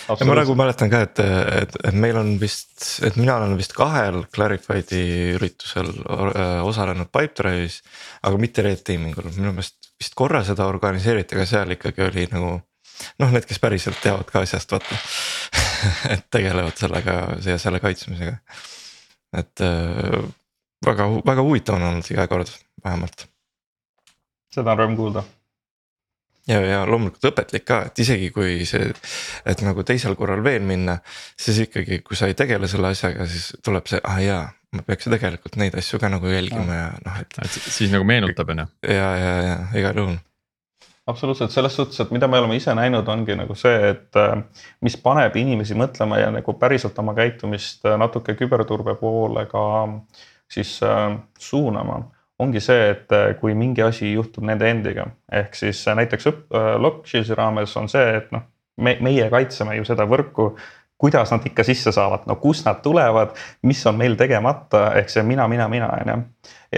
[0.09, 1.21] ja ma nagu mäletan ka, et,
[1.63, 2.77] et, et meil on vist,
[3.07, 5.03] et mina olen vist kahel Clarified'i
[5.37, 7.81] üritusel äh, osalenud Pipedrive'is.
[8.23, 12.27] aga mitte Red Teaming ul, minu meelest vist korra seda organiseeriti, aga seal ikkagi oli
[12.33, 12.57] nagu.
[13.21, 14.99] noh, need, kes päriselt teavad ka asjast vaata
[16.15, 18.39] et tegelevad sellega ja selle kaitsmisega.
[19.37, 20.21] et äh,
[20.87, 22.53] väga, väga huvitav on olnud iga kord
[22.85, 23.27] vähemalt.
[24.55, 25.27] seda on rõõm kuulda
[26.49, 28.91] ja, ja loomulikult õpetlik ka, et isegi kui see,
[29.47, 30.99] et nagu teisel korral veel minna,
[31.41, 34.45] siis ikkagi, kui sa ei tegele selle asjaga, siis tuleb see, ah jaa,
[34.77, 37.41] ma peaks ju tegelikult neid asju ka nagu jälgima ja noh, et.
[37.51, 38.71] siis nagu meenutab on ju.
[38.93, 40.17] ja, ja, ja igal juhul
[41.07, 44.41] absoluutselt selles suhtes, et mida me oleme ise näinud, ongi nagu see, et äh,
[44.83, 49.63] mis paneb inimesi mõtlema ja nagu päriselt oma käitumist äh, natuke küberturbe poole ka
[50.51, 52.01] siis äh, suunama
[52.39, 56.73] ongi see, et äh, kui mingi asi juhtub nende endiga, ehk siis äh, näiteks äh,
[56.81, 58.45] Lockshield'i raames on see, et noh,
[58.77, 60.53] me, meie kaitseme ju seda võrku
[60.99, 63.35] kuidas nad ikka sisse saavad, no kust nad tulevad,
[63.69, 66.17] mis on meil tegemata, ehk see mina, mina, mina on ju.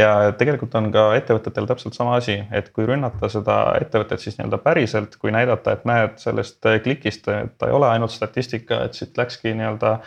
[0.00, 4.58] ja tegelikult on ka ettevõtetel täpselt sama asi, et kui rünnata seda ettevõtet siis nii-öelda
[4.64, 9.54] päriselt, kui näidata, et näed sellest klikist, ta ei ole ainult statistika, et siit läkski
[9.54, 9.98] nii-öelda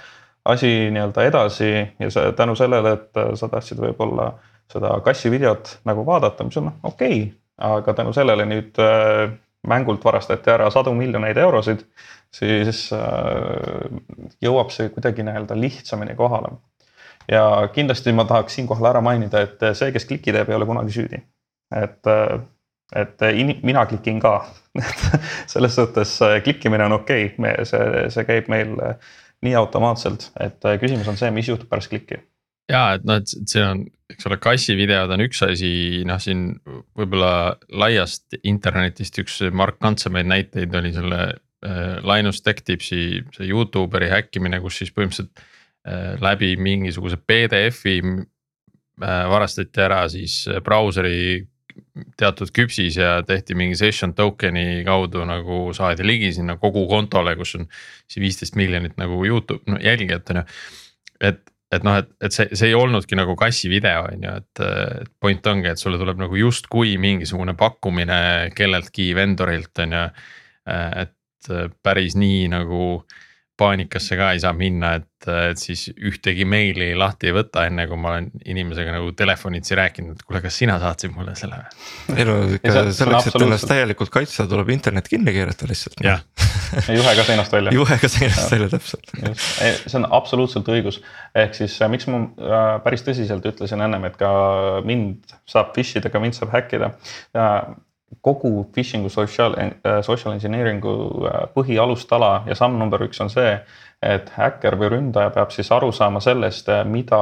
[0.51, 4.33] asi nii-öelda edasi ja see tänu sellele, et sa tahtsid võib-olla
[4.71, 7.29] seda kassivideot nagu vaadata, mis on noh okei okay,,
[7.61, 9.31] aga tänu sellele nüüd äh,
[9.67, 11.83] mängult varastati ära sadu miljoneid eurosid,
[12.33, 13.91] siis äh,
[14.41, 16.55] jõuab see kuidagi nii-öelda lihtsamini kohale.
[17.31, 20.97] ja kindlasti ma tahaks siinkohal ära mainida, et see, kes kliki teeb, ei ole kunagi
[20.97, 21.21] süüdi.
[21.75, 22.39] et, äh,
[22.95, 24.45] et in, mina klikin ka
[25.53, 28.75] selles suhtes klikkimine on okei okay., see, see käib meil
[29.41, 32.19] nii automaatselt, et küsimus on see, mis juhtub pärast klikki
[32.71, 35.71] ja et noh, et see on, eks ole, kassivideod on üks asi,
[36.07, 36.47] noh, siin
[36.97, 44.61] võib-olla laiast internetist üks markantsemaid näiteid oli selle äh, Linus Tech Tipsi see Youtuberi häkkimine,
[44.63, 51.47] kus siis põhimõtteliselt äh, läbi mingisuguse PDF-i äh, varastati ära siis brauseri
[52.19, 57.55] teatud küpsis ja tehti mingi session token'i kaudu nagu saadi ligi sinna kogu kontole, kus
[57.59, 57.67] on
[58.07, 60.45] siis viisteist miljonit nagu Youtube no, jälgijat on ju.
[61.31, 64.63] et et noh, et, et see, see ei olnudki nagu kassivideo on ju, et,
[65.01, 70.05] et point ongi, et sulle tuleb nagu justkui mingisugune pakkumine kelleltki vendorilt on ju.
[70.71, 71.17] et
[71.81, 72.81] päris nii nagu
[73.59, 77.99] paanikasse ka ei saa minna, et, et siis ühtegi meili lahti ei võta, enne kui
[77.99, 82.15] ma olen inimesega nagu telefonitsi rääkinud, et kuule, kas sina saatsid mulle selle või?
[82.15, 86.01] ei no ikka selleks, et ennast täielikult kaitsta, tuleb internet kinni keerata lihtsalt.
[86.05, 86.23] jah
[86.97, 87.75] juhe ka seinast välja.
[87.75, 89.13] juhe ka seinast välja, täpselt.
[89.19, 91.01] see on absoluutselt õigus,
[91.37, 94.31] ehk siis äh, miks ma äh, päris tõsiselt ütlesin ennem, et ka
[94.87, 96.93] mind saab fish ida, ka mind saab häkkida
[98.21, 100.93] kogu phishing'u social, äh, social engineering'u
[101.25, 103.53] äh, põhialustala ja samm number üks on see,
[104.01, 107.21] et häkker või ründaja peab siis aru saama sellest, äh, mida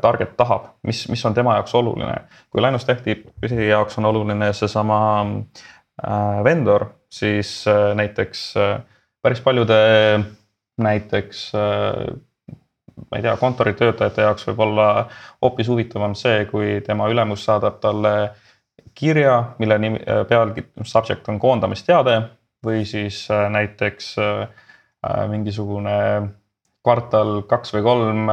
[0.00, 2.14] target tahab, mis, mis on tema jaoks oluline.
[2.50, 3.12] kui Linus Tehti
[3.68, 4.96] jaoks on oluline seesama
[6.42, 8.54] vendor, siis näiteks
[9.22, 9.76] päris paljude
[10.80, 14.88] näiteks ma ei tea, kontoritöötajate jaoks võib olla
[15.42, 18.49] hoopis huvitavam see, kui tema ülemus saadab talle äh,
[18.94, 22.16] kirja, mille nimi, äh, pealkiri, subject on koondamisteade
[22.66, 24.66] või siis äh, näiteks äh,
[25.30, 25.94] mingisugune
[26.84, 28.28] kvartal kaks või kolm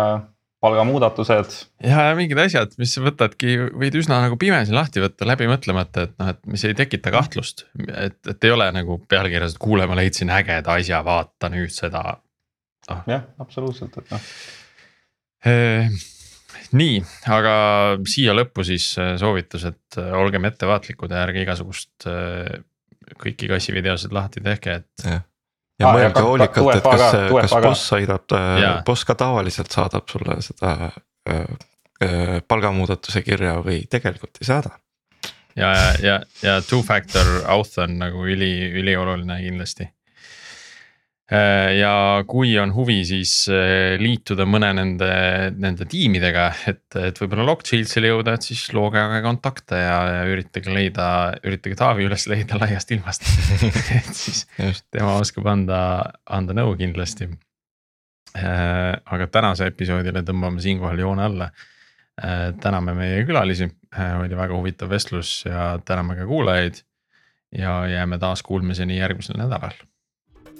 [0.64, 1.56] palgamuudatused.
[1.84, 6.16] ja, ja mingid asjad, mis võtadki, võid üsna nagu pimesi lahti võtta, läbi mõtlemata, et
[6.20, 7.68] noh, et mis ei tekita kahtlust.
[7.94, 12.04] et, et ei ole nagu pealkirjas, et kuule, ma leidsin ägeda asja, vaata nüüd seda
[12.92, 13.02] oh..
[13.08, 14.30] jah, absoluutselt, et noh
[16.78, 17.00] nii,
[17.34, 17.54] aga
[18.10, 22.60] siia lõppu siis äh, soovitus, et äh, olgem ettevaatlikud ja ärge igasugust äh,
[23.22, 25.06] kõiki kassivideosid lahti tehke, et.
[25.06, 25.20] ja,
[25.80, 28.38] ja ah, mõelge hoolikalt, et kas, kas boss saadab,
[28.88, 30.92] boss ka tavaliselt saadab sulle seda
[31.30, 31.46] äh,
[32.48, 34.78] palgamuudatuse kirja või tegelikult ei saada.
[35.56, 38.52] ja, ja, ja, ja two factor auth on nagu üli,
[38.82, 39.97] ülioluline kindlasti Äh,
[41.28, 45.10] ja kui on huvi, siis äh, liituda mõne nende,
[45.60, 50.72] nende tiimidega, et, et võib-olla Lockchildsile jõuda, et siis looge aga kontakte ja, ja üritage
[50.72, 51.08] leida,
[51.44, 53.28] üritage Taavi üles leida laiast ilmast
[54.00, 54.86] et siis Just.
[54.96, 55.82] tema oskab anda,
[56.24, 57.28] anda nõu kindlasti.
[58.38, 61.52] Äh, aga tänase episoodile tõmbame siinkohal joone alla.
[62.62, 66.82] täname meie külalisi, oli väga huvitav vestlus ja täname ka kuulajaid.
[67.52, 69.76] ja jääme taas kuulmiseni järgmisel nädalal